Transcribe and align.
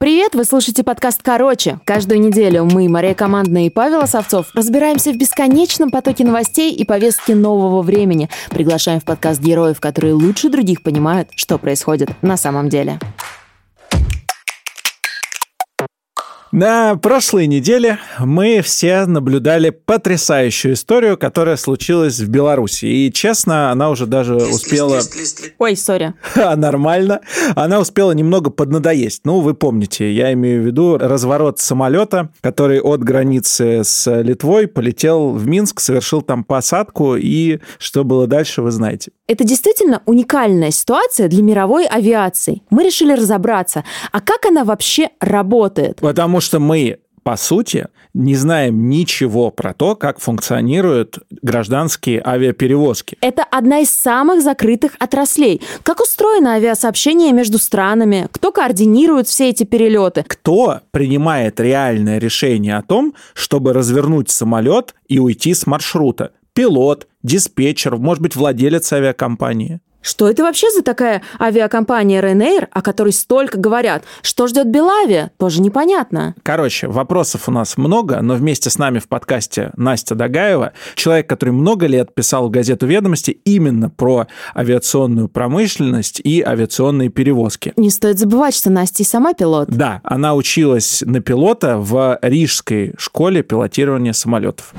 Привет, 0.00 0.36
вы 0.36 0.44
слушаете 0.44 0.84
подкаст 0.84 1.24
«Короче». 1.24 1.80
Каждую 1.84 2.20
неделю 2.20 2.64
мы, 2.64 2.88
Мария 2.88 3.14
Командная 3.14 3.66
и 3.66 3.68
Павел 3.68 3.98
Осовцов, 3.98 4.46
разбираемся 4.54 5.10
в 5.10 5.16
бесконечном 5.16 5.90
потоке 5.90 6.24
новостей 6.24 6.72
и 6.72 6.84
повестки 6.84 7.32
нового 7.32 7.82
времени. 7.82 8.30
Приглашаем 8.48 9.00
в 9.00 9.04
подкаст 9.04 9.40
героев, 9.40 9.80
которые 9.80 10.14
лучше 10.14 10.50
других 10.50 10.82
понимают, 10.82 11.30
что 11.34 11.58
происходит 11.58 12.10
на 12.22 12.36
самом 12.36 12.68
деле. 12.68 13.00
На 16.50 16.96
прошлой 16.96 17.46
неделе 17.46 17.98
мы 18.18 18.62
все 18.62 19.04
наблюдали 19.04 19.68
потрясающую 19.68 20.74
историю, 20.74 21.18
которая 21.18 21.56
случилась 21.56 22.20
в 22.20 22.28
Беларуси. 22.30 22.86
И, 22.86 23.12
честно, 23.12 23.70
она 23.70 23.90
уже 23.90 24.06
даже 24.06 24.36
успела... 24.36 25.00
Ой, 25.58 25.76
сори. 25.76 26.14
А, 26.48 26.56
нормально. 26.56 27.20
Она 27.56 27.80
успела 27.80 28.12
немного 28.12 28.48
поднадоесть. 28.48 29.22
Ну, 29.24 29.40
вы 29.40 29.52
помните, 29.52 30.10
я 30.10 30.32
имею 30.32 30.62
в 30.62 30.66
виду 30.66 30.96
разворот 30.96 31.58
самолета, 31.58 32.30
который 32.40 32.80
от 32.80 33.02
границы 33.02 33.82
с 33.84 34.10
Литвой 34.22 34.68
полетел 34.68 35.32
в 35.32 35.46
Минск, 35.46 35.80
совершил 35.80 36.22
там 36.22 36.44
посадку, 36.44 37.16
и 37.16 37.58
что 37.78 38.04
было 38.04 38.26
дальше, 38.26 38.62
вы 38.62 38.70
знаете. 38.70 39.10
Это 39.26 39.44
действительно 39.44 40.02
уникальная 40.06 40.70
ситуация 40.70 41.28
для 41.28 41.42
мировой 41.42 41.84
авиации. 41.84 42.62
Мы 42.70 42.84
решили 42.84 43.12
разобраться, 43.12 43.84
а 44.12 44.22
как 44.22 44.46
она 44.46 44.64
вообще 44.64 45.10
работает? 45.20 45.96
Потому 46.00 46.37
что 46.40 46.60
мы 46.60 46.98
по 47.28 47.36
сути, 47.36 47.88
не 48.14 48.34
знаем 48.36 48.88
ничего 48.88 49.50
про 49.50 49.74
то, 49.74 49.94
как 49.96 50.18
функционируют 50.18 51.18
гражданские 51.42 52.22
авиаперевозки. 52.24 53.18
Это 53.20 53.44
одна 53.44 53.80
из 53.80 53.90
самых 53.90 54.42
закрытых 54.42 54.92
отраслей. 54.98 55.60
Как 55.82 56.00
устроено 56.00 56.54
авиасообщение 56.54 57.32
между 57.32 57.58
странами? 57.58 58.28
Кто 58.32 58.50
координирует 58.50 59.28
все 59.28 59.50
эти 59.50 59.64
перелеты? 59.64 60.24
Кто 60.26 60.80
принимает 60.90 61.60
реальное 61.60 62.16
решение 62.18 62.78
о 62.78 62.82
том, 62.82 63.12
чтобы 63.34 63.74
развернуть 63.74 64.30
самолет 64.30 64.94
и 65.06 65.18
уйти 65.18 65.52
с 65.52 65.66
маршрута? 65.66 66.32
Пилот, 66.54 67.08
диспетчер, 67.22 67.98
может 67.98 68.22
быть, 68.22 68.36
владелец 68.36 68.90
авиакомпании. 68.90 69.80
Что 70.00 70.30
это 70.30 70.44
вообще 70.44 70.70
за 70.70 70.82
такая 70.82 71.22
авиакомпания 71.40 72.22
Ryanair, 72.22 72.68
о 72.70 72.82
которой 72.82 73.12
столько 73.12 73.58
говорят? 73.58 74.04
Что 74.22 74.46
ждет 74.46 74.68
Белавия? 74.68 75.32
Тоже 75.38 75.60
непонятно. 75.60 76.34
Короче, 76.42 76.86
вопросов 76.86 77.48
у 77.48 77.52
нас 77.52 77.76
много, 77.76 78.20
но 78.22 78.34
вместе 78.34 78.70
с 78.70 78.78
нами 78.78 79.00
в 79.00 79.08
подкасте 79.08 79.72
Настя 79.76 80.14
Дагаева, 80.14 80.72
человек, 80.94 81.28
который 81.28 81.50
много 81.50 81.86
лет 81.86 82.14
писал 82.14 82.48
в 82.48 82.50
газету 82.50 82.86
«Ведомости» 82.86 83.40
именно 83.44 83.90
про 83.90 84.28
авиационную 84.54 85.28
промышленность 85.28 86.20
и 86.22 86.42
авиационные 86.42 87.08
перевозки. 87.08 87.72
Не 87.76 87.90
стоит 87.90 88.18
забывать, 88.18 88.54
что 88.54 88.70
Настя 88.70 89.02
и 89.02 89.06
сама 89.06 89.34
пилот. 89.34 89.68
Да, 89.68 90.00
она 90.04 90.34
училась 90.34 91.02
на 91.04 91.20
пилота 91.20 91.76
в 91.78 92.18
Рижской 92.22 92.94
школе 92.98 93.42
пилотирования 93.42 94.12
самолетов. 94.12 94.72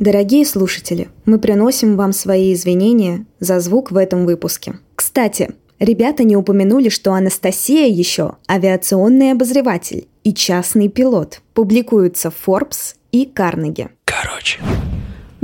Дорогие 0.00 0.44
слушатели, 0.44 1.08
мы 1.24 1.38
приносим 1.38 1.96
вам 1.96 2.12
свои 2.12 2.52
извинения 2.52 3.26
за 3.38 3.60
звук 3.60 3.92
в 3.92 3.96
этом 3.96 4.26
выпуске. 4.26 4.74
Кстати, 4.96 5.50
ребята 5.78 6.24
не 6.24 6.36
упомянули, 6.36 6.88
что 6.88 7.12
Анастасия 7.12 7.86
еще 7.86 8.32
авиационный 8.50 9.30
обозреватель 9.30 10.08
и 10.24 10.34
частный 10.34 10.88
пилот. 10.88 11.42
Публикуются 11.54 12.32
Forbes 12.44 12.96
и 13.12 13.24
Карнеги. 13.24 13.88
Короче. 14.04 14.58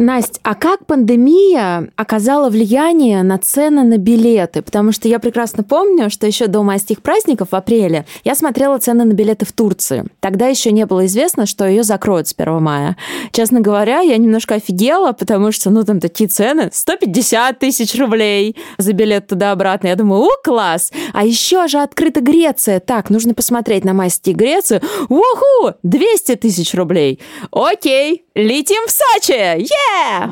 Настя, 0.00 0.40
а 0.44 0.54
как 0.54 0.86
пандемия 0.86 1.90
оказала 1.94 2.48
влияние 2.48 3.22
на 3.22 3.36
цены 3.36 3.84
на 3.84 3.98
билеты? 3.98 4.62
Потому 4.62 4.92
что 4.92 5.08
я 5.08 5.18
прекрасно 5.18 5.62
помню, 5.62 6.08
что 6.08 6.26
еще 6.26 6.46
до 6.46 6.62
майских 6.62 7.02
праздников 7.02 7.48
в 7.50 7.54
апреле 7.54 8.06
я 8.24 8.34
смотрела 8.34 8.78
цены 8.78 9.04
на 9.04 9.12
билеты 9.12 9.44
в 9.44 9.52
Турции. 9.52 10.06
Тогда 10.20 10.46
еще 10.46 10.72
не 10.72 10.86
было 10.86 11.04
известно, 11.04 11.44
что 11.44 11.68
ее 11.68 11.82
закроют 11.82 12.28
с 12.28 12.34
1 12.34 12.62
мая. 12.62 12.96
Честно 13.32 13.60
говоря, 13.60 14.00
я 14.00 14.16
немножко 14.16 14.54
офигела, 14.54 15.12
потому 15.12 15.52
что, 15.52 15.68
ну, 15.68 15.84
там 15.84 16.00
такие 16.00 16.30
цены. 16.30 16.70
150 16.72 17.58
тысяч 17.58 17.94
рублей 17.98 18.56
за 18.78 18.94
билет 18.94 19.26
туда-обратно. 19.26 19.88
Я 19.88 19.96
думаю, 19.96 20.22
о, 20.22 20.30
класс! 20.42 20.92
А 21.12 21.26
еще 21.26 21.68
же 21.68 21.78
открыта 21.78 22.22
Греция. 22.22 22.80
Так, 22.80 23.10
нужно 23.10 23.34
посмотреть 23.34 23.84
на 23.84 23.92
майские 23.92 24.34
Греции. 24.34 24.80
Уху! 25.10 25.74
200 25.82 26.36
тысяч 26.36 26.72
рублей. 26.72 27.20
Окей, 27.50 28.24
летим 28.40 28.86
в 28.86 28.90
Сочи! 28.90 29.32
Yeah! 29.32 30.30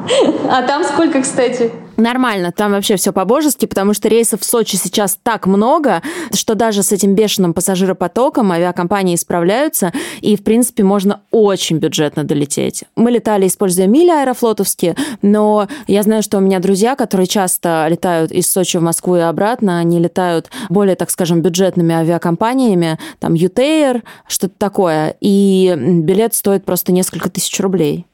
А 0.51 0.63
там 0.63 0.85
сколько, 0.85 1.23
кстати? 1.23 1.71
Нормально, 1.99 2.53
там 2.53 2.71
вообще 2.71 2.95
все 2.95 3.13
по-божески, 3.13 3.67
потому 3.67 3.93
что 3.93 4.09
рейсов 4.09 4.43
в 4.43 4.45
Сочи 4.45 4.77
сейчас 4.77 5.19
так 5.21 5.49
много, 5.49 6.01
что 6.33 6.55
даже 6.55 6.85
с 6.85 6.93
этим 6.93 7.17
бешеным 7.17 7.53
пассажиропотоком 7.53 8.53
авиакомпании 8.53 9.17
справляются, 9.17 9.93
и, 10.21 10.37
в 10.37 10.45
принципе, 10.45 10.85
можно 10.85 11.23
очень 11.33 11.79
бюджетно 11.79 12.23
долететь. 12.23 12.85
Мы 12.95 13.11
летали, 13.11 13.49
используя 13.49 13.89
мили 13.89 14.11
аэрофлотовские, 14.11 14.95
но 15.23 15.67
я 15.89 16.05
знаю, 16.05 16.23
что 16.23 16.39
у 16.39 16.41
меня 16.41 16.61
друзья, 16.61 16.95
которые 16.95 17.27
часто 17.27 17.89
летают 17.91 18.31
из 18.31 18.49
Сочи 18.49 18.77
в 18.77 18.83
Москву 18.83 19.17
и 19.17 19.21
обратно, 19.21 19.81
они 19.81 19.99
летают 19.99 20.51
более, 20.69 20.95
так 20.95 21.11
скажем, 21.11 21.43
бюджетными 21.43 21.97
авиакомпаниями, 21.97 22.97
там, 23.19 23.35
Ютейр, 23.35 24.05
что-то 24.29 24.55
такое, 24.57 25.17
и 25.21 25.75
билет 25.77 26.33
стоит 26.35 26.65
просто 26.65 26.93
несколько 26.93 27.29
тысяч 27.29 27.59
рублей. 27.59 28.07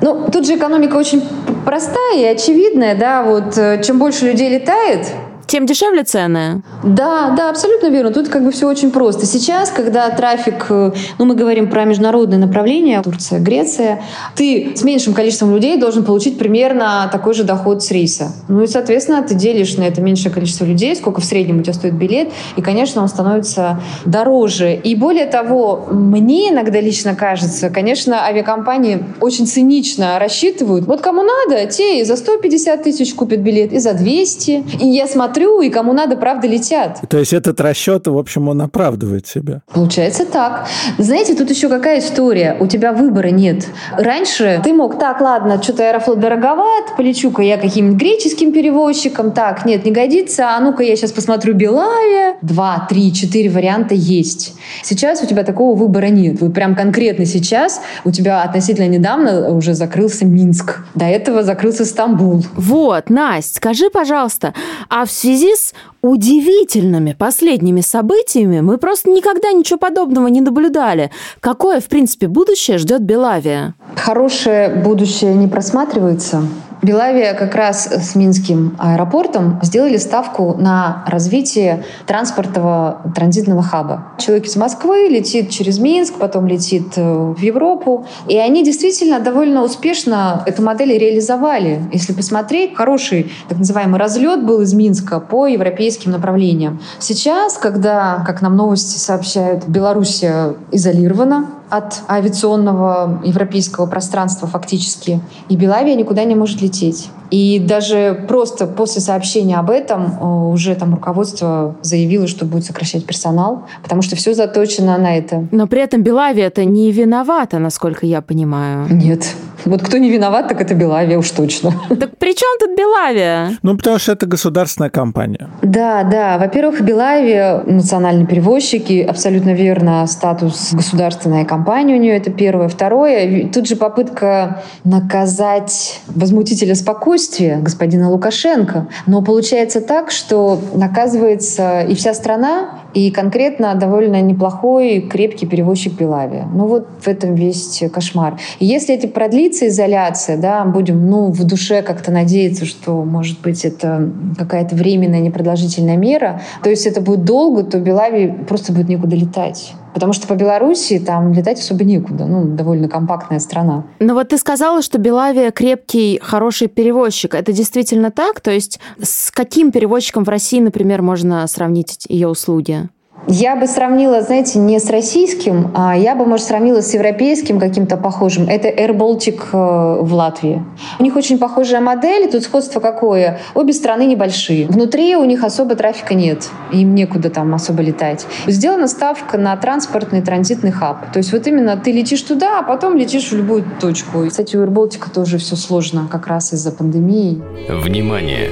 Ну, 0.00 0.28
тут 0.30 0.46
же 0.46 0.56
экономика 0.56 0.96
очень 0.96 1.22
простая 1.64 2.18
и 2.18 2.24
очевидная, 2.24 2.94
да, 2.94 3.22
вот 3.22 3.58
э, 3.58 3.82
чем 3.82 3.98
больше 3.98 4.26
людей 4.26 4.48
летает, 4.48 5.06
тем 5.50 5.66
дешевле 5.66 6.04
цены. 6.04 6.62
Да, 6.84 7.34
да, 7.36 7.50
абсолютно 7.50 7.88
верно. 7.88 8.12
Тут 8.12 8.28
как 8.28 8.44
бы 8.44 8.52
все 8.52 8.68
очень 8.68 8.92
просто. 8.92 9.26
Сейчас, 9.26 9.70
когда 9.70 10.08
трафик, 10.10 10.66
э, 10.70 10.92
ну 11.18 11.24
мы 11.24 11.34
говорим 11.34 11.68
про 11.68 11.84
международное 11.84 12.38
направление, 12.38 13.02
Турция, 13.02 13.40
Греция, 13.40 14.00
ты 14.36 14.74
с 14.76 14.84
меньшим 14.84 15.12
количеством 15.12 15.52
людей 15.52 15.76
должен 15.76 16.04
получить 16.04 16.38
примерно 16.38 17.08
такой 17.10 17.34
же 17.34 17.42
доход 17.42 17.82
с 17.82 17.90
рейса. 17.90 18.32
Ну 18.46 18.62
и, 18.62 18.68
соответственно, 18.68 19.22
ты 19.22 19.34
делишь 19.34 19.76
на 19.76 19.82
это 19.82 20.00
меньшее 20.00 20.32
количество 20.32 20.64
людей, 20.64 20.94
сколько 20.94 21.20
в 21.20 21.24
среднем 21.24 21.58
у 21.58 21.62
тебя 21.62 21.74
стоит 21.74 21.94
билет, 21.94 22.28
и, 22.56 22.62
конечно, 22.62 23.02
он 23.02 23.08
становится 23.08 23.80
дороже. 24.04 24.74
И 24.74 24.94
более 24.94 25.26
того, 25.26 25.88
мне 25.90 26.50
иногда 26.50 26.80
лично 26.80 27.16
кажется, 27.16 27.70
конечно, 27.70 28.24
авиакомпании 28.24 29.04
очень 29.20 29.48
цинично 29.48 30.16
рассчитывают. 30.20 30.86
Вот 30.86 31.00
кому 31.00 31.22
надо, 31.22 31.66
те 31.66 32.00
и 32.00 32.04
за 32.04 32.14
150 32.14 32.84
тысяч 32.84 33.14
купят 33.14 33.40
билет, 33.40 33.72
и 33.72 33.80
за 33.80 33.94
200. 33.94 34.64
И 34.80 34.86
я 34.86 35.08
смотрю, 35.08 35.39
смотрю, 35.40 35.60
и 35.60 35.70
кому 35.70 35.92
надо, 35.92 36.16
правда, 36.16 36.46
летят. 36.46 37.00
То 37.08 37.18
есть 37.18 37.32
этот 37.32 37.60
расчет, 37.60 38.06
в 38.06 38.16
общем, 38.16 38.48
он 38.48 38.60
оправдывает 38.62 39.26
себя. 39.26 39.62
Получается 39.72 40.26
так. 40.26 40.66
Знаете, 40.98 41.34
тут 41.34 41.50
еще 41.50 41.68
какая 41.68 42.00
история? 42.00 42.56
У 42.60 42.66
тебя 42.66 42.92
выбора 42.92 43.28
нет. 43.28 43.66
Раньше 43.92 44.60
ты 44.62 44.72
мог, 44.72 44.98
так, 44.98 45.20
ладно, 45.20 45.62
что-то 45.62 45.88
Аэрофлот 45.88 46.20
дороговат, 46.20 46.96
полечу-ка 46.96 47.42
я 47.42 47.56
каким-нибудь 47.56 48.00
греческим 48.00 48.52
перевозчиком, 48.52 49.32
так, 49.32 49.64
нет, 49.64 49.84
не 49.84 49.92
годится, 49.92 50.56
а 50.56 50.60
ну-ка 50.60 50.82
я 50.82 50.96
сейчас 50.96 51.12
посмотрю 51.12 51.54
Белавия. 51.54 52.36
Два, 52.42 52.86
три, 52.88 53.12
четыре 53.12 53.50
варианта 53.50 53.94
есть. 53.94 54.54
Сейчас 54.82 55.22
у 55.22 55.26
тебя 55.26 55.44
такого 55.44 55.76
выбора 55.76 56.06
нет. 56.06 56.40
Вот 56.40 56.54
прям 56.54 56.74
конкретно 56.74 57.24
сейчас 57.24 57.80
у 58.04 58.10
тебя 58.10 58.42
относительно 58.42 58.88
недавно 58.88 59.50
уже 59.50 59.74
закрылся 59.74 60.24
Минск. 60.24 60.84
До 60.94 61.06
этого 61.06 61.42
закрылся 61.42 61.84
Стамбул. 61.84 62.44
Вот, 62.54 63.10
Настя, 63.10 63.56
скажи, 63.56 63.90
пожалуйста, 63.90 64.54
а 64.88 65.04
все 65.04 65.29
связи 65.30 65.54
с 65.54 65.72
удивительными 66.02 67.12
последними 67.12 67.80
событиями 67.82 68.60
мы 68.60 68.78
просто 68.78 69.10
никогда 69.10 69.52
ничего 69.52 69.78
подобного 69.78 70.26
не 70.26 70.40
наблюдали. 70.40 71.10
Какое, 71.40 71.80
в 71.80 71.86
принципе, 71.86 72.26
будущее 72.26 72.78
ждет 72.78 73.02
Белавия? 73.02 73.74
Хорошее 73.96 74.68
будущее 74.68 75.34
не 75.34 75.46
просматривается. 75.46 76.42
Белавия 76.82 77.34
как 77.34 77.54
раз 77.54 77.86
с 77.86 78.14
Минским 78.14 78.74
аэропортом 78.78 79.60
сделали 79.62 79.98
ставку 79.98 80.54
на 80.58 81.04
развитие 81.06 81.84
транспортного 82.06 83.02
транзитного 83.14 83.62
хаба. 83.62 84.04
Человек 84.18 84.46
из 84.46 84.56
Москвы 84.56 85.08
летит 85.10 85.50
через 85.50 85.78
Минск, 85.78 86.14
потом 86.14 86.46
летит 86.46 86.92
э, 86.96 87.34
в 87.36 87.38
Европу. 87.38 88.06
И 88.28 88.38
они 88.38 88.64
действительно 88.64 89.20
довольно 89.20 89.62
успешно 89.62 90.42
эту 90.46 90.62
модель 90.62 90.96
реализовали. 90.96 91.82
Если 91.92 92.12
посмотреть, 92.14 92.74
хороший 92.74 93.30
так 93.48 93.58
называемый 93.58 94.00
разлет 94.00 94.44
был 94.44 94.62
из 94.62 94.72
Минска 94.72 95.20
по 95.20 95.46
европейским 95.46 96.10
направлениям. 96.10 96.80
Сейчас, 96.98 97.58
когда, 97.58 98.24
как 98.26 98.40
нам 98.40 98.56
новости 98.56 98.98
сообщают, 98.98 99.66
Белоруссия 99.66 100.54
изолирована 100.72 101.46
от 101.70 102.02
авиационного 102.08 103.22
европейского 103.24 103.86
пространства 103.86 104.48
фактически. 104.48 105.20
И 105.48 105.56
Белавия 105.56 105.94
никуда 105.94 106.24
не 106.24 106.34
может 106.34 106.60
лететь. 106.60 107.10
И 107.30 107.60
даже 107.60 108.24
просто 108.26 108.66
после 108.66 109.00
сообщения 109.00 109.56
об 109.56 109.70
этом 109.70 110.18
э, 110.20 110.52
уже 110.52 110.74
там 110.74 110.94
руководство 110.94 111.76
заявило, 111.80 112.26
что 112.26 112.44
будет 112.44 112.64
сокращать 112.64 113.06
персонал, 113.06 113.66
потому 113.82 114.02
что 114.02 114.16
все 114.16 114.34
заточено 114.34 114.98
на 114.98 115.16
это. 115.16 115.46
Но 115.52 115.66
при 115.68 115.80
этом 115.80 116.02
Белавия 116.02 116.46
это 116.48 116.64
не 116.64 116.90
виновата, 116.90 117.58
насколько 117.58 118.04
я 118.04 118.20
понимаю. 118.20 118.86
Нет. 118.90 119.28
Вот 119.64 119.82
кто 119.82 119.98
не 119.98 120.10
виноват, 120.10 120.48
так 120.48 120.60
это 120.60 120.74
Белавия 120.74 121.18
уж 121.18 121.30
точно. 121.30 121.72
Так 121.88 122.16
при 122.16 122.34
чем 122.34 122.48
тут 122.58 122.76
Белавия? 122.76 123.58
Ну, 123.62 123.76
потому 123.76 123.98
что 123.98 124.12
это 124.12 124.26
государственная 124.26 124.90
компания. 124.90 125.48
Да, 125.62 126.02
да. 126.02 126.38
Во-первых, 126.38 126.80
Белавия, 126.80 127.62
национальные 127.66 128.26
перевозчики, 128.26 129.06
абсолютно 129.08 129.52
верно, 129.52 130.06
статус 130.06 130.72
государственная 130.72 131.44
компания 131.60 131.94
у 131.94 131.98
нее, 131.98 132.16
это 132.16 132.30
первое. 132.30 132.68
Второе, 132.68 133.46
тут 133.52 133.68
же 133.68 133.76
попытка 133.76 134.62
наказать 134.84 136.00
возмутителя 136.06 136.74
спокойствия 136.74 137.58
господина 137.58 138.10
Лукашенко. 138.10 138.88
Но 139.06 139.20
получается 139.20 139.82
так, 139.82 140.10
что 140.10 140.58
наказывается 140.74 141.82
и 141.82 141.94
вся 141.94 142.14
страна, 142.14 142.80
и 142.94 143.10
конкретно 143.10 143.74
довольно 143.74 144.22
неплохой, 144.22 145.02
крепкий 145.02 145.46
перевозчик 145.46 145.92
Белавия. 145.92 146.48
Ну 146.50 146.66
вот 146.66 146.88
в 146.98 147.08
этом 147.08 147.34
весь 147.34 147.82
кошмар. 147.92 148.38
И 148.58 148.64
если 148.64 148.94
это 148.94 149.06
продлится, 149.06 149.68
изоляция, 149.68 150.38
да, 150.38 150.64
будем 150.64 151.10
ну, 151.10 151.26
в 151.30 151.44
душе 151.44 151.82
как-то 151.82 152.10
надеяться, 152.10 152.64
что, 152.64 153.04
может 153.04 153.38
быть, 153.42 153.66
это 153.66 154.10
какая-то 154.38 154.74
временная 154.76 155.20
непродолжительная 155.20 155.98
мера, 155.98 156.40
то 156.62 156.70
есть 156.70 156.86
это 156.86 157.02
будет 157.02 157.24
долго, 157.24 157.64
то 157.64 157.78
Белавии 157.78 158.34
просто 158.48 158.72
будет 158.72 158.88
некуда 158.88 159.14
летать. 159.14 159.74
Потому 159.94 160.12
что 160.12 160.26
по 160.26 160.34
Беларуси 160.34 160.98
там 160.98 161.32
летать 161.32 161.58
особо 161.60 161.84
некуда. 161.84 162.26
Ну, 162.26 162.44
довольно 162.44 162.88
компактная 162.88 163.38
страна. 163.38 163.84
Но 163.98 164.14
вот 164.14 164.28
ты 164.28 164.38
сказала, 164.38 164.82
что 164.82 164.98
Белавия 164.98 165.50
крепкий, 165.50 166.18
хороший 166.22 166.68
перевозчик. 166.68 167.34
Это 167.34 167.52
действительно 167.52 168.10
так? 168.10 168.40
То 168.40 168.50
есть 168.50 168.80
с 169.00 169.30
каким 169.30 169.72
перевозчиком 169.72 170.24
в 170.24 170.28
России, 170.28 170.60
например, 170.60 171.02
можно 171.02 171.46
сравнить 171.46 172.04
ее 172.08 172.28
услуги? 172.28 172.88
Я 173.26 173.54
бы 173.54 173.66
сравнила, 173.66 174.22
знаете, 174.22 174.58
не 174.58 174.78
с 174.78 174.90
российским, 174.90 175.70
а 175.74 175.96
я 175.96 176.14
бы, 176.14 176.24
может, 176.24 176.46
сравнила 176.46 176.80
с 176.80 176.94
европейским 176.94 177.60
каким-то 177.60 177.96
похожим. 177.96 178.48
Это 178.48 178.68
Air 178.68 178.96
Baltic 178.96 179.42
э, 179.52 180.02
в 180.02 180.12
Латвии. 180.14 180.64
У 180.98 181.02
них 181.02 181.16
очень 181.16 181.38
похожая 181.38 181.80
модель. 181.80 182.30
Тут 182.30 182.42
сходство 182.42 182.80
какое? 182.80 183.38
Обе 183.54 183.72
страны 183.72 184.06
небольшие. 184.06 184.66
Внутри 184.66 185.16
у 185.16 185.24
них 185.24 185.44
особо 185.44 185.74
трафика 185.74 186.14
нет. 186.14 186.48
Им 186.72 186.94
некуда 186.94 187.30
там 187.30 187.54
особо 187.54 187.82
летать. 187.82 188.26
Сделана 188.46 188.88
ставка 188.88 189.38
на 189.38 189.54
транспортный 189.56 190.22
транзитный 190.22 190.70
хаб. 190.70 191.12
То 191.12 191.18
есть 191.18 191.32
вот 191.32 191.46
именно 191.46 191.76
ты 191.76 191.92
летишь 191.92 192.22
туда, 192.22 192.60
а 192.60 192.62
потом 192.62 192.96
летишь 192.96 193.30
в 193.30 193.36
любую 193.36 193.64
точку. 193.80 194.26
Кстати, 194.28 194.56
у 194.56 194.64
Air 194.64 194.70
Baltic 194.70 195.12
тоже 195.12 195.38
все 195.38 195.56
сложно, 195.56 196.08
как 196.10 196.26
раз 196.26 196.52
из-за 196.52 196.72
пандемии. 196.72 197.40
Внимание! 197.68 198.50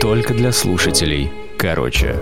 Только 0.00 0.34
для 0.34 0.52
слушателей. 0.52 1.30
Короче. 1.56 2.14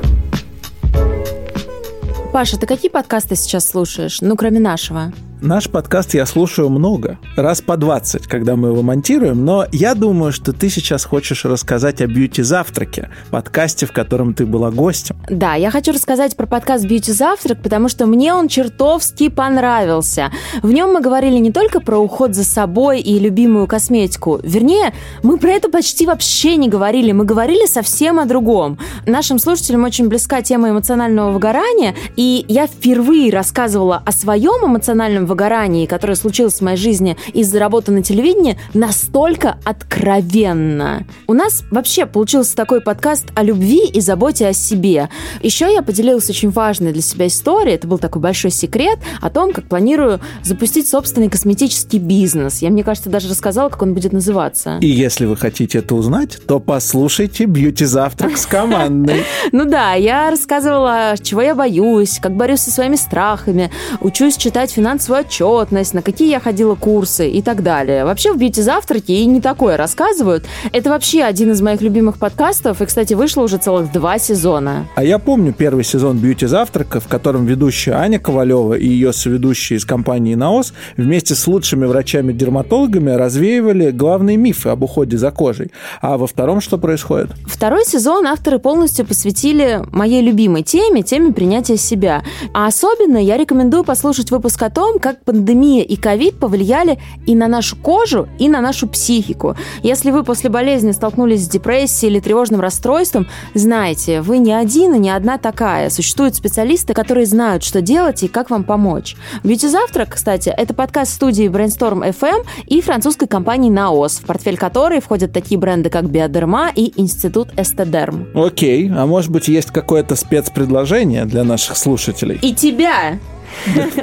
Паша, 2.36 2.58
ты 2.58 2.66
какие 2.66 2.90
подкасты 2.90 3.34
сейчас 3.34 3.66
слушаешь? 3.66 4.20
Ну, 4.20 4.36
кроме 4.36 4.60
нашего. 4.60 5.10
Наш 5.42 5.68
подкаст 5.68 6.14
я 6.14 6.24
слушаю 6.24 6.70
много, 6.70 7.18
раз 7.36 7.60
по 7.60 7.76
20, 7.76 8.26
когда 8.26 8.56
мы 8.56 8.68
его 8.68 8.80
монтируем, 8.80 9.44
но 9.44 9.66
я 9.70 9.94
думаю, 9.94 10.32
что 10.32 10.54
ты 10.54 10.70
сейчас 10.70 11.04
хочешь 11.04 11.44
рассказать 11.44 12.00
о 12.00 12.06
бьюти-завтраке, 12.06 13.10
подкасте, 13.30 13.84
в 13.84 13.92
котором 13.92 14.32
ты 14.32 14.46
была 14.46 14.70
гостем. 14.70 15.16
Да, 15.28 15.54
я 15.54 15.70
хочу 15.70 15.92
рассказать 15.92 16.36
про 16.36 16.46
подкаст 16.46 16.86
«Бьюти-завтрак», 16.86 17.62
потому 17.62 17.90
что 17.90 18.06
мне 18.06 18.32
он 18.32 18.48
чертовски 18.48 19.28
понравился. 19.28 20.32
В 20.62 20.72
нем 20.72 20.94
мы 20.94 21.02
говорили 21.02 21.36
не 21.36 21.52
только 21.52 21.80
про 21.80 21.98
уход 21.98 22.34
за 22.34 22.44
собой 22.44 23.00
и 23.00 23.18
любимую 23.18 23.66
косметику, 23.66 24.40
вернее, 24.42 24.94
мы 25.22 25.36
про 25.36 25.50
это 25.50 25.68
почти 25.68 26.06
вообще 26.06 26.56
не 26.56 26.70
говорили, 26.70 27.12
мы 27.12 27.26
говорили 27.26 27.66
совсем 27.66 28.18
о 28.18 28.24
другом. 28.24 28.78
Нашим 29.04 29.38
слушателям 29.38 29.84
очень 29.84 30.08
близка 30.08 30.40
тема 30.40 30.70
эмоционального 30.70 31.30
выгорания, 31.30 31.94
и 32.16 32.46
я 32.48 32.66
впервые 32.66 33.30
рассказывала 33.30 34.02
о 34.02 34.12
своем 34.12 34.64
эмоциональном 34.64 35.25
выгорании, 35.26 35.87
которое 35.87 36.14
случилось 36.14 36.55
в 36.55 36.61
моей 36.62 36.76
жизни 36.76 37.17
из-за 37.32 37.58
работы 37.58 37.93
на 37.93 38.02
телевидении, 38.02 38.58
настолько 38.75 39.58
откровенно. 39.64 41.06
У 41.26 41.34
нас 41.34 41.64
вообще 41.70 42.06
получился 42.06 42.56
такой 42.56 42.81
подкаст 42.81 43.26
о 43.34 43.43
любви 43.43 43.87
и 43.87 44.00
заботе 44.00 44.49
о 44.49 44.52
себе. 44.52 45.08
Еще 45.43 45.73
я 45.73 45.82
поделилась 45.82 46.31
очень 46.31 46.50
важной 46.50 46.93
для 46.93 47.02
себя 47.02 47.26
историей. 47.26 47.75
Это 47.75 47.87
был 47.87 47.99
такой 47.99 48.23
большой 48.23 48.50
секрет 48.50 48.99
о 49.20 49.31
том, 49.31 49.52
как 49.52 49.69
планирую 49.69 50.20
запустить 50.43 50.88
собственный 50.88 51.28
косметический 51.28 51.99
бизнес. 51.99 52.62
Я, 52.62 52.70
мне 52.70 52.84
кажется, 52.84 53.11
даже 53.11 53.28
рассказала, 53.28 53.69
как 53.69 53.82
он 53.82 53.94
будет 53.94 54.12
называться. 54.12 54.78
И 54.81 54.88
если 54.88 55.26
вы 55.26 55.37
хотите 55.37 55.78
это 55.78 55.94
узнать, 55.94 56.38
то 56.46 56.61
послушайте 56.61 57.44
«Бьюти-завтрак» 57.44 58.37
с 58.37 58.46
командой. 58.46 59.25
Ну 59.52 59.64
да, 59.64 59.94
я 59.94 60.31
рассказывала, 60.31 61.14
чего 61.23 61.40
я 61.40 61.55
боюсь, 61.55 62.19
как 62.20 62.34
борюсь 62.34 62.61
со 62.61 62.70
своими 62.70 62.96
страхами, 62.96 63.70
учусь 64.00 64.37
читать 64.37 64.70
финансовую 64.70 65.15
свою 65.16 65.20
отчетность, 65.20 65.94
на 65.94 66.02
какие 66.02 66.30
я 66.30 66.40
ходила 66.40 66.74
курсы 66.74 67.28
и 67.28 67.42
так 67.42 67.62
далее. 67.62 68.04
Вообще 68.04 68.32
в 68.32 68.38
бьюти-завтраке 68.38 69.14
и 69.14 69.26
не 69.26 69.40
такое 69.40 69.76
рассказывают. 69.76 70.44
Это 70.72 70.90
вообще 70.90 71.22
один 71.22 71.52
из 71.52 71.60
моих 71.60 71.80
любимых 71.80 72.18
подкастов, 72.18 72.80
и, 72.80 72.86
кстати, 72.86 73.14
вышло 73.14 73.42
уже 73.42 73.58
целых 73.58 73.92
два 73.92 74.18
сезона. 74.18 74.86
А 74.94 75.04
я 75.04 75.18
помню 75.18 75.52
первый 75.52 75.84
сезон 75.84 76.18
бьюти-завтрака, 76.18 77.00
в 77.00 77.08
котором 77.08 77.46
ведущая 77.46 77.92
Аня 77.92 78.18
Ковалева 78.18 78.74
и 78.74 78.86
ее 78.86 79.12
соведущие 79.12 79.78
из 79.78 79.84
компании 79.84 80.34
«Наос» 80.34 80.72
вместе 80.96 81.34
с 81.34 81.46
лучшими 81.46 81.86
врачами-дерматологами 81.86 83.10
развеивали 83.10 83.90
главные 83.90 84.36
мифы 84.36 84.68
об 84.70 84.82
уходе 84.82 85.16
за 85.16 85.30
кожей. 85.30 85.70
А 86.00 86.18
во 86.18 86.26
втором 86.26 86.60
что 86.60 86.78
происходит? 86.78 87.30
Второй 87.46 87.84
сезон 87.84 88.26
авторы 88.26 88.58
полностью 88.58 89.06
посвятили 89.06 89.82
моей 89.92 90.22
любимой 90.22 90.62
теме, 90.62 91.02
теме 91.02 91.32
принятия 91.32 91.76
себя. 91.76 92.22
А 92.52 92.66
особенно 92.66 93.18
я 93.18 93.36
рекомендую 93.36 93.84
послушать 93.84 94.30
выпуск 94.30 94.62
о 94.62 94.70
том, 94.70 94.98
как 95.06 95.22
пандемия 95.22 95.84
и 95.84 95.94
ковид 95.94 96.40
повлияли 96.40 96.98
и 97.26 97.36
на 97.36 97.46
нашу 97.46 97.76
кожу, 97.76 98.28
и 98.40 98.48
на 98.48 98.60
нашу 98.60 98.88
психику. 98.88 99.54
Если 99.84 100.10
вы 100.10 100.24
после 100.24 100.50
болезни 100.50 100.90
столкнулись 100.90 101.44
с 101.44 101.48
депрессией 101.48 102.10
или 102.10 102.18
тревожным 102.18 102.60
расстройством, 102.60 103.28
знайте, 103.54 104.20
вы 104.20 104.38
не 104.38 104.52
один 104.52 104.94
и 104.94 104.98
не 104.98 105.10
одна 105.10 105.38
такая. 105.38 105.90
Существуют 105.90 106.34
специалисты, 106.34 106.92
которые 106.92 107.26
знают, 107.26 107.62
что 107.62 107.80
делать 107.80 108.24
и 108.24 108.26
как 108.26 108.50
вам 108.50 108.64
помочь. 108.64 109.14
Бьюти 109.44 109.68
Завтрак, 109.68 110.14
кстати, 110.14 110.48
это 110.48 110.74
подкаст 110.74 111.12
студии 111.12 111.46
Brainstorm 111.46 112.02
FM 112.12 112.44
и 112.66 112.80
французской 112.80 113.28
компании 113.28 113.70
Naos, 113.70 114.20
в 114.20 114.26
портфель 114.26 114.56
которой 114.56 115.00
входят 115.00 115.30
такие 115.30 115.56
бренды, 115.56 115.88
как 115.88 116.10
Биодерма 116.10 116.72
и 116.74 116.92
Институт 117.00 117.50
Эстедерм. 117.56 118.26
Окей, 118.34 118.90
а 118.90 119.06
может 119.06 119.30
быть 119.30 119.46
есть 119.46 119.70
какое-то 119.70 120.16
спецпредложение 120.16 121.26
для 121.26 121.44
наших 121.44 121.76
слушателей? 121.76 122.40
И 122.42 122.52
тебя! 122.52 123.20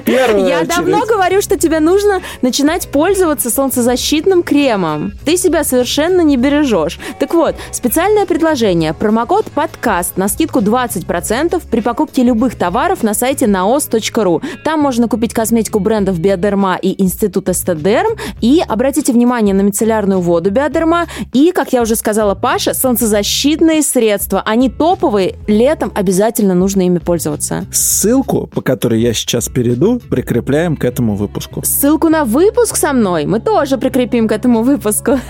Я 0.06 0.64
давно 0.66 1.06
говорю, 1.06 1.42
что 1.42 1.58
тебе 1.58 1.80
нужно 1.80 2.22
начинать 2.42 2.88
пользоваться 2.90 3.50
солнцезащитным 3.50 4.44
кремом. 4.44 5.14
Ты 5.26 5.38
себя 5.38 5.64
совершенно 5.64 6.22
не 6.22 6.38
бережешь. 6.38 7.00
Так 7.20 7.34
вот, 7.34 7.56
специальное 7.72 8.26
предложение. 8.26 8.94
Промокод 8.94 9.46
подкаст 9.52 10.18
на 10.18 10.28
скидку 10.28 10.60
20% 10.60 11.62
при 11.70 11.82
покупке 11.82 12.24
любых 12.24 12.56
товаров 12.56 13.04
на 13.04 13.14
сайте 13.14 13.46
naos.ru. 13.46 14.42
Там 14.64 14.80
можно 14.80 15.08
купить 15.08 15.34
косметику 15.34 15.80
брендов 15.80 16.20
Биодерма 16.20 16.78
и 16.82 17.02
Института 17.02 17.52
Эстедерм. 17.52 18.18
И 18.42 18.62
обратите 18.68 19.14
внимание 19.14 19.56
на 19.56 19.62
мицеллярную 19.62 20.22
воду 20.22 20.52
Биодерма. 20.52 21.08
И, 21.34 21.52
как 21.52 21.74
я 21.74 21.82
уже 21.82 21.96
сказала 21.96 22.36
Паша, 22.36 22.74
солнцезащитные 22.74 23.82
средства. 23.82 24.42
Они 24.46 24.70
топовые. 24.70 25.36
Летом 25.48 25.92
обязательно 25.96 26.54
нужно 26.54 26.82
ими 26.86 27.00
пользоваться. 27.00 27.66
Ссылку, 27.72 28.48
по 28.48 28.62
которой 28.62 29.02
я 29.02 29.14
сейчас 29.14 29.43
сейчас 29.44 29.54
перейду, 29.54 30.00
прикрепляем 30.00 30.76
к 30.76 30.86
этому 30.86 31.16
выпуску. 31.16 31.62
Ссылку 31.64 32.10
на 32.10 32.26
выпуск 32.26 32.76
со 32.76 32.94
мной 32.94 33.26
мы 33.26 33.40
тоже 33.40 33.78
прикрепим 33.78 34.28
к 34.28 34.32
этому 34.32 34.64
выпуску. 34.64 35.20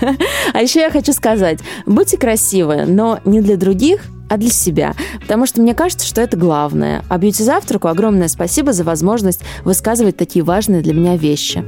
А 0.52 0.62
еще 0.62 0.80
я 0.80 0.90
хочу 0.90 1.12
сказать, 1.12 1.58
будьте 1.86 2.16
красивы, 2.16 2.84
но 2.86 3.18
не 3.24 3.40
для 3.40 3.56
других, 3.56 4.02
а 4.28 4.36
для 4.36 4.50
себя. 4.50 4.94
Потому 5.20 5.46
что 5.46 5.60
мне 5.60 5.74
кажется, 5.74 6.06
что 6.06 6.20
это 6.20 6.36
главное. 6.36 7.02
А 7.08 7.18
бьюти-завтраку 7.18 7.88
огромное 7.88 8.28
спасибо 8.28 8.72
за 8.72 8.84
возможность 8.84 9.40
высказывать 9.64 10.16
такие 10.16 10.44
важные 10.44 10.80
для 10.80 10.94
меня 10.94 11.16
вещи. 11.16 11.64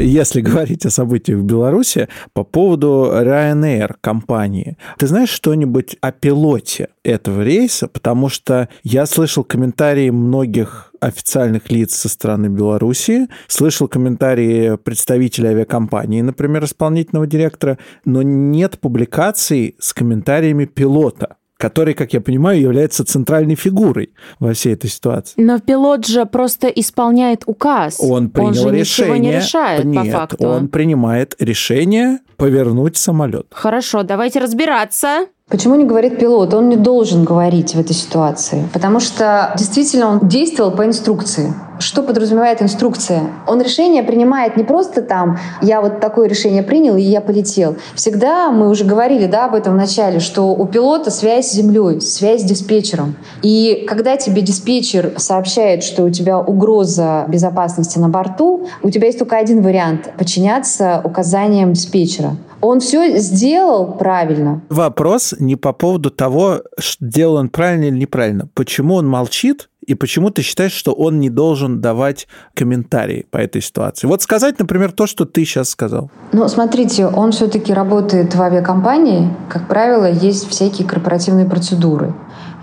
Если 0.00 0.40
говорить 0.48 0.86
о 0.86 0.90
событиях 0.90 1.40
в 1.40 1.44
Беларуси, 1.44 2.08
по 2.32 2.44
поводу 2.44 3.10
Ryanair 3.12 3.94
компании. 4.00 4.76
Ты 4.98 5.06
знаешь 5.06 5.30
что-нибудь 5.30 5.96
о 6.00 6.12
пилоте 6.12 6.88
этого 7.02 7.42
рейса? 7.42 7.88
Потому 7.88 8.28
что 8.28 8.68
я 8.82 9.06
слышал 9.06 9.44
комментарии 9.44 10.10
многих 10.10 10.92
официальных 11.00 11.70
лиц 11.70 11.94
со 11.94 12.08
стороны 12.08 12.48
Беларуси, 12.48 13.28
слышал 13.46 13.88
комментарии 13.88 14.76
представителей 14.76 15.50
авиакомпании, 15.50 16.22
например, 16.22 16.64
исполнительного 16.64 17.26
директора, 17.26 17.78
но 18.04 18.22
нет 18.22 18.80
публикаций 18.80 19.76
с 19.78 19.92
комментариями 19.92 20.64
пилота 20.64 21.37
который, 21.58 21.92
как 21.92 22.12
я 22.14 22.20
понимаю, 22.20 22.60
является 22.60 23.04
центральной 23.04 23.56
фигурой 23.56 24.10
во 24.38 24.54
всей 24.54 24.74
этой 24.74 24.88
ситуации. 24.88 25.34
Но 25.36 25.58
пилот 25.58 26.06
же 26.06 26.24
просто 26.24 26.68
исполняет 26.68 27.42
указ. 27.46 27.98
Он 28.00 28.30
принял 28.30 28.48
он 28.48 28.54
же 28.54 28.70
решение. 28.70 28.80
ничего 28.80 29.16
не 29.16 29.36
решает 29.36 29.84
Нет, 29.84 30.04
по 30.04 30.10
факту. 30.10 30.46
он 30.46 30.68
принимает 30.68 31.34
решение 31.40 32.20
повернуть 32.36 32.96
самолет. 32.96 33.46
Хорошо, 33.50 34.04
давайте 34.04 34.38
разбираться. 34.38 35.26
Почему 35.48 35.76
не 35.76 35.86
говорит 35.86 36.18
пилот? 36.18 36.52
Он 36.52 36.68
не 36.68 36.76
должен 36.76 37.24
говорить 37.24 37.74
в 37.74 37.80
этой 37.80 37.94
ситуации, 37.94 38.68
потому 38.74 39.00
что 39.00 39.54
действительно 39.56 40.08
он 40.08 40.28
действовал 40.28 40.72
по 40.72 40.84
инструкции. 40.84 41.54
Что 41.78 42.02
подразумевает 42.02 42.60
инструкция? 42.60 43.22
Он 43.46 43.62
решение 43.62 44.02
принимает 44.02 44.58
не 44.58 44.64
просто 44.64 45.00
там, 45.00 45.38
я 45.62 45.80
вот 45.80 46.00
такое 46.00 46.28
решение 46.28 46.62
принял, 46.62 46.96
и 46.96 47.02
я 47.02 47.22
полетел. 47.22 47.76
Всегда, 47.94 48.50
мы 48.50 48.68
уже 48.68 48.84
говорили 48.84 49.26
да, 49.26 49.46
об 49.46 49.54
этом 49.54 49.72
в 49.72 49.76
начале, 49.76 50.20
что 50.20 50.48
у 50.54 50.66
пилота 50.66 51.10
связь 51.10 51.48
с 51.48 51.54
землей, 51.54 52.02
связь 52.02 52.42
с 52.42 52.44
диспетчером. 52.44 53.14
И 53.42 53.86
когда 53.88 54.18
тебе 54.18 54.42
диспетчер 54.42 55.14
сообщает, 55.16 55.82
что 55.82 56.02
у 56.02 56.10
тебя 56.10 56.38
угроза 56.38 57.24
безопасности 57.28 57.98
на 57.98 58.10
борту, 58.10 58.66
у 58.82 58.90
тебя 58.90 59.06
есть 59.06 59.18
только 59.18 59.38
один 59.38 59.62
вариант— 59.62 60.10
подчиняться 60.18 61.00
указаниям 61.04 61.72
диспетчера. 61.72 62.36
Он 62.60 62.80
все 62.80 63.18
сделал 63.18 63.92
правильно. 63.92 64.62
Вопрос 64.68 65.34
не 65.38 65.56
по 65.56 65.72
поводу 65.72 66.10
того, 66.10 66.62
сделал 66.78 67.36
он 67.36 67.48
правильно 67.48 67.84
или 67.84 67.98
неправильно. 67.98 68.48
Почему 68.54 68.94
он 68.94 69.06
молчит, 69.06 69.68
и 69.88 69.94
почему 69.94 70.28
ты 70.28 70.42
считаешь, 70.42 70.72
что 70.72 70.92
он 70.92 71.18
не 71.18 71.30
должен 71.30 71.80
давать 71.80 72.28
комментарии 72.54 73.26
по 73.30 73.38
этой 73.38 73.62
ситуации? 73.62 74.06
Вот 74.06 74.20
сказать, 74.20 74.58
например, 74.58 74.92
то, 74.92 75.06
что 75.06 75.24
ты 75.24 75.46
сейчас 75.46 75.70
сказал. 75.70 76.10
Ну, 76.32 76.46
смотрите, 76.48 77.06
он 77.06 77.32
все-таки 77.32 77.72
работает 77.72 78.34
в 78.34 78.42
авиакомпании. 78.42 79.34
Как 79.48 79.66
правило, 79.66 80.04
есть 80.10 80.46
всякие 80.50 80.86
корпоративные 80.86 81.46
процедуры. 81.46 82.14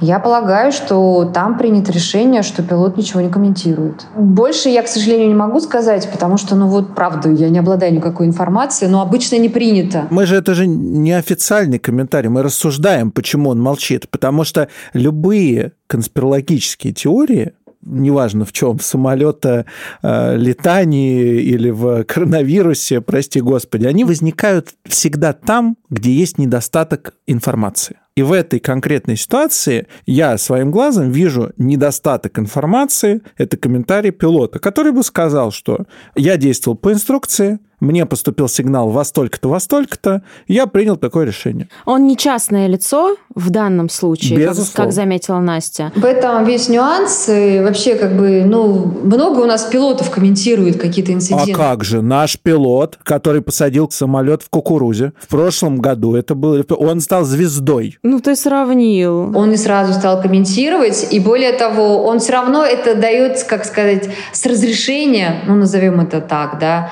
Я 0.05 0.19
полагаю, 0.19 0.71
что 0.71 1.25
там 1.33 1.57
принято 1.57 1.91
решение, 1.91 2.43
что 2.43 2.61
пилот 2.61 2.95
ничего 2.95 3.21
не 3.21 3.29
комментирует. 3.29 4.05
Больше 4.15 4.69
я, 4.69 4.83
к 4.83 4.87
сожалению, 4.87 5.29
не 5.29 5.33
могу 5.33 5.59
сказать, 5.59 6.07
потому 6.11 6.37
что, 6.37 6.55
ну 6.55 6.67
вот, 6.67 6.93
правда, 6.93 7.31
я 7.31 7.49
не 7.49 7.57
обладаю 7.57 7.91
никакой 7.91 8.27
информацией, 8.27 8.91
но 8.91 9.01
обычно 9.01 9.37
не 9.37 9.49
принято. 9.49 10.05
Мы 10.11 10.27
же, 10.27 10.35
это 10.35 10.53
же 10.53 10.67
не 10.67 11.11
официальный 11.11 11.79
комментарий, 11.79 12.29
мы 12.29 12.43
рассуждаем, 12.43 13.09
почему 13.09 13.49
он 13.49 13.59
молчит, 13.59 14.07
потому 14.11 14.43
что 14.43 14.67
любые 14.93 15.71
конспирологические 15.87 16.93
теории 16.93 17.53
неважно 17.81 18.45
в 18.45 18.51
чем, 18.51 18.77
в 18.77 18.83
самолета 18.83 19.65
э, 20.01 20.37
летании 20.37 21.41
или 21.41 21.69
в 21.69 22.03
коронавирусе, 22.03 23.01
прости 23.01 23.41
господи, 23.41 23.85
они 23.85 24.03
возникают 24.03 24.69
всегда 24.87 25.33
там, 25.33 25.77
где 25.89 26.11
есть 26.11 26.39
недостаток 26.39 27.13
информации. 27.27 27.97
И 28.15 28.23
в 28.23 28.31
этой 28.31 28.59
конкретной 28.61 29.17
ситуации 29.17 29.87
я 30.05 30.37
своим 30.37 30.71
глазом 30.71 31.11
вижу 31.11 31.51
недостаток 31.57 32.39
информации. 32.39 33.21
Это 33.37 33.57
комментарий 33.57 34.11
пилота, 34.11 34.59
который 34.59 34.93
бы 34.93 35.03
сказал, 35.03 35.51
что 35.51 35.79
я 36.15 36.37
действовал 36.37 36.77
по 36.77 36.93
инструкции, 36.93 37.59
мне 37.79 38.05
поступил 38.05 38.47
сигнал 38.47 38.89
во 38.89 39.03
столько-то, 39.03 39.49
во 39.49 39.59
столько-то, 39.59 40.21
я 40.47 40.67
принял 40.67 40.95
такое 40.95 41.25
решение. 41.25 41.69
Он 41.85 42.07
не 42.07 42.17
частное 42.17 42.67
лицо 42.67 43.15
в 43.33 43.49
данном 43.49 43.89
случае, 43.89 44.39
как, 44.39 44.49
Безусловно. 44.49 44.83
как 44.83 44.93
заметила 44.93 45.39
Настя. 45.39 45.91
В 45.95 46.05
этом 46.05 46.45
весь 46.45 46.69
нюанс. 46.69 47.29
И 47.29 47.59
вообще, 47.59 47.95
как 47.95 48.17
бы, 48.17 48.43
ну, 48.45 48.85
много 49.03 49.39
у 49.39 49.45
нас 49.45 49.63
пилотов 49.63 50.09
комментирует 50.09 50.79
какие-то 50.79 51.13
инциденты. 51.13 51.51
А 51.51 51.55
как 51.55 51.83
же? 51.83 52.01
Наш 52.01 52.39
пилот, 52.39 52.97
который 53.03 53.41
посадил 53.41 53.89
самолет 53.91 54.41
в 54.41 54.49
кукурузе, 54.49 55.13
в 55.19 55.27
прошлом 55.27 55.77
году 55.77 56.15
это 56.15 56.35
был... 56.35 56.63
Он 56.77 57.01
стал 57.01 57.25
звездой. 57.25 57.97
Ну, 58.03 58.19
ты 58.19 58.35
сравнил. 58.35 59.37
Он 59.37 59.49
не 59.49 59.57
сразу 59.57 59.93
стал 59.93 60.21
комментировать, 60.21 61.07
и 61.11 61.19
более 61.19 61.53
того, 61.53 62.05
он 62.05 62.19
все 62.19 62.33
равно 62.33 62.65
это 62.65 62.95
дает, 62.95 63.43
как 63.43 63.65
сказать, 63.65 64.09
с 64.31 64.45
разрешения, 64.45 65.41
ну, 65.47 65.55
назовем 65.55 65.99
это 65.99 66.21
так, 66.21 66.59
да, 66.59 66.91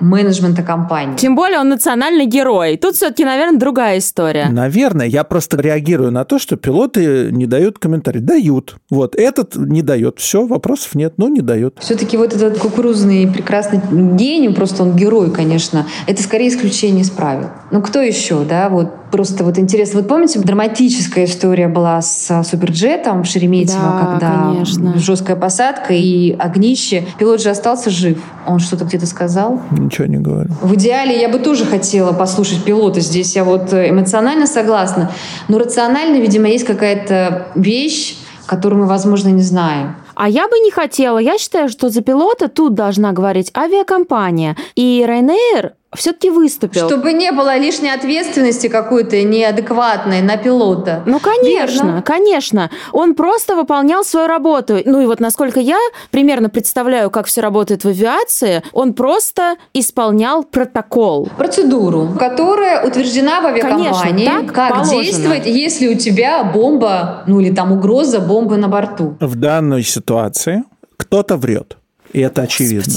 менеджмента 0.00 0.62
компании. 0.62 1.16
Тем 1.16 1.34
более 1.34 1.58
он 1.58 1.68
национальный 1.68 2.26
герой. 2.26 2.76
Тут 2.76 2.96
все-таки, 2.96 3.24
наверное, 3.24 3.58
другая 3.58 3.98
история. 3.98 4.48
Наверное, 4.50 5.06
я 5.06 5.24
просто 5.24 5.60
реагирую 5.60 6.10
на 6.10 6.24
то, 6.24 6.38
что 6.38 6.56
пилоты 6.56 7.30
не 7.30 7.46
дают 7.46 7.78
комментарий. 7.78 8.20
Дают. 8.20 8.76
Вот, 8.90 9.14
этот 9.14 9.56
не 9.56 9.82
дает. 9.82 10.18
Все, 10.18 10.46
вопросов 10.46 10.94
нет, 10.94 11.14
но 11.16 11.28
не 11.28 11.40
дает. 11.40 11.76
Все-таки 11.80 12.16
вот 12.16 12.34
этот 12.34 12.58
кукурузный 12.58 13.26
прекрасный 13.26 13.80
гений, 14.16 14.50
просто 14.50 14.82
он 14.82 14.96
герой, 14.96 15.30
конечно, 15.30 15.86
это 16.06 16.22
скорее 16.22 16.48
исключение 16.48 17.02
из 17.02 17.10
правил. 17.10 17.48
Ну, 17.70 17.82
кто 17.82 18.00
еще, 18.00 18.44
да, 18.44 18.68
вот 18.68 19.01
просто 19.12 19.44
вот 19.44 19.58
интересно. 19.58 20.00
Вот 20.00 20.08
помните, 20.08 20.40
драматическая 20.40 21.26
история 21.26 21.68
была 21.68 22.00
с 22.02 22.42
Суперджетом 22.42 23.22
в 23.22 23.26
Шереметьево, 23.26 23.80
Да, 24.00 24.06
когда 24.06 24.30
конечно. 24.54 24.98
жесткая 24.98 25.36
посадка 25.36 25.92
и 25.92 26.32
огнище. 26.32 27.04
Пилот 27.18 27.40
же 27.40 27.50
остался 27.50 27.90
жив. 27.90 28.18
Он 28.46 28.58
что-то 28.58 28.84
где-то 28.86 29.06
сказал. 29.06 29.60
Ничего 29.70 30.06
не 30.06 30.16
говорю. 30.16 30.50
В 30.62 30.74
идеале 30.74 31.20
я 31.20 31.28
бы 31.28 31.38
тоже 31.38 31.64
хотела 31.66 32.12
послушать 32.12 32.64
пилота. 32.64 33.00
Здесь 33.00 33.36
я 33.36 33.44
вот 33.44 33.72
э, 33.72 33.90
эмоционально 33.90 34.46
согласна. 34.46 35.12
Но 35.48 35.58
рационально, 35.58 36.16
видимо, 36.16 36.48
есть 36.48 36.64
какая-то 36.64 37.48
вещь, 37.54 38.16
которую 38.46 38.82
мы, 38.82 38.88
возможно, 38.88 39.28
не 39.28 39.42
знаем. 39.42 39.94
А 40.14 40.28
я 40.28 40.48
бы 40.48 40.58
не 40.58 40.70
хотела. 40.70 41.18
Я 41.18 41.38
считаю, 41.38 41.68
что 41.68 41.88
за 41.90 42.00
пилота 42.00 42.48
тут 42.48 42.74
должна 42.74 43.12
говорить 43.12 43.50
авиакомпания. 43.56 44.56
И 44.74 45.04
Ryanair 45.06 45.72
все-таки 45.94 46.30
выступил. 46.30 46.86
Чтобы 46.86 47.12
не 47.12 47.32
было 47.32 47.56
лишней 47.58 47.92
ответственности 47.92 48.68
какой-то 48.68 49.22
неадекватной 49.22 50.22
на 50.22 50.36
пилота. 50.36 51.02
Ну, 51.06 51.20
конечно, 51.20 51.84
Верно. 51.84 52.02
конечно. 52.02 52.70
Он 52.92 53.14
просто 53.14 53.54
выполнял 53.54 54.04
свою 54.04 54.26
работу. 54.26 54.78
Ну 54.84 55.00
и 55.02 55.06
вот 55.06 55.20
насколько 55.20 55.60
я 55.60 55.78
примерно 56.10 56.48
представляю, 56.48 57.10
как 57.10 57.26
все 57.26 57.40
работает 57.42 57.84
в 57.84 57.88
авиации, 57.88 58.62
он 58.72 58.94
просто 58.94 59.56
исполнял 59.74 60.44
протокол. 60.44 61.28
Процедуру, 61.36 62.16
которая 62.18 62.86
утверждена 62.86 63.40
в 63.40 63.46
авиакомпании, 63.46 64.24
Конечно, 64.26 64.46
так 64.46 64.54
как 64.54 64.70
положено. 64.70 65.02
действовать, 65.02 65.46
если 65.46 65.88
у 65.88 65.94
тебя 65.98 66.42
бомба, 66.44 67.24
ну 67.26 67.40
или 67.40 67.54
там 67.54 67.72
угроза 67.72 68.20
бомбы 68.20 68.56
на 68.56 68.68
борту. 68.68 69.16
В 69.20 69.36
данной 69.36 69.82
ситуации 69.82 70.64
кто-то 70.96 71.36
врет. 71.36 71.76
И 72.12 72.20
это 72.20 72.42
очевидно. 72.42 72.94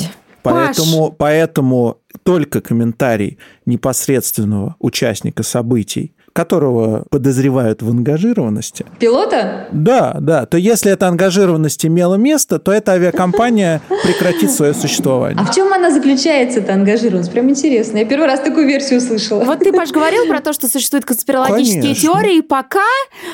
Поэтому, 0.54 1.12
поэтому 1.12 1.98
только 2.24 2.62
комментарий 2.62 3.38
непосредственного 3.66 4.76
участника 4.80 5.44
событий, 5.44 6.14
которого 6.36 7.06
подозревают 7.10 7.82
в 7.82 7.90
ангажированности, 7.90 8.86
Пилота? 9.00 9.68
да, 9.72 10.18
да, 10.20 10.46
то 10.46 10.58
если 10.58 10.92
эта 10.92 11.08
ангажированность 11.08 11.86
имела 11.86 12.16
место, 12.16 12.60
то 12.60 12.74
эта 12.74 12.92
авиакомпания 12.92 13.82
прекратит 14.04 14.52
свое 14.52 14.74
существование. 14.74 15.42
А 15.42 15.50
в 15.50 15.56
чем 15.56 15.72
она 15.72 15.92
заключается, 15.92 16.60
эта 16.60 16.74
ангажированность? 16.74 17.32
Прям 17.32 17.50
интересно. 17.50 18.00
Я 18.00 18.06
первый 18.06 18.28
раз 18.28 18.42
такую 18.42 18.68
версию 18.68 19.00
услышала. 19.00 19.46
Вот 19.46 19.60
ты, 19.60 19.72
Паш, 19.72 19.92
говорил 19.92 20.28
про 20.28 20.42
то, 20.42 20.52
что 20.52 20.68
существуют 20.68 21.06
конспирологические 21.06 21.82
Конечно. 21.82 22.10
теории 22.10 22.42
пока, 22.42 22.84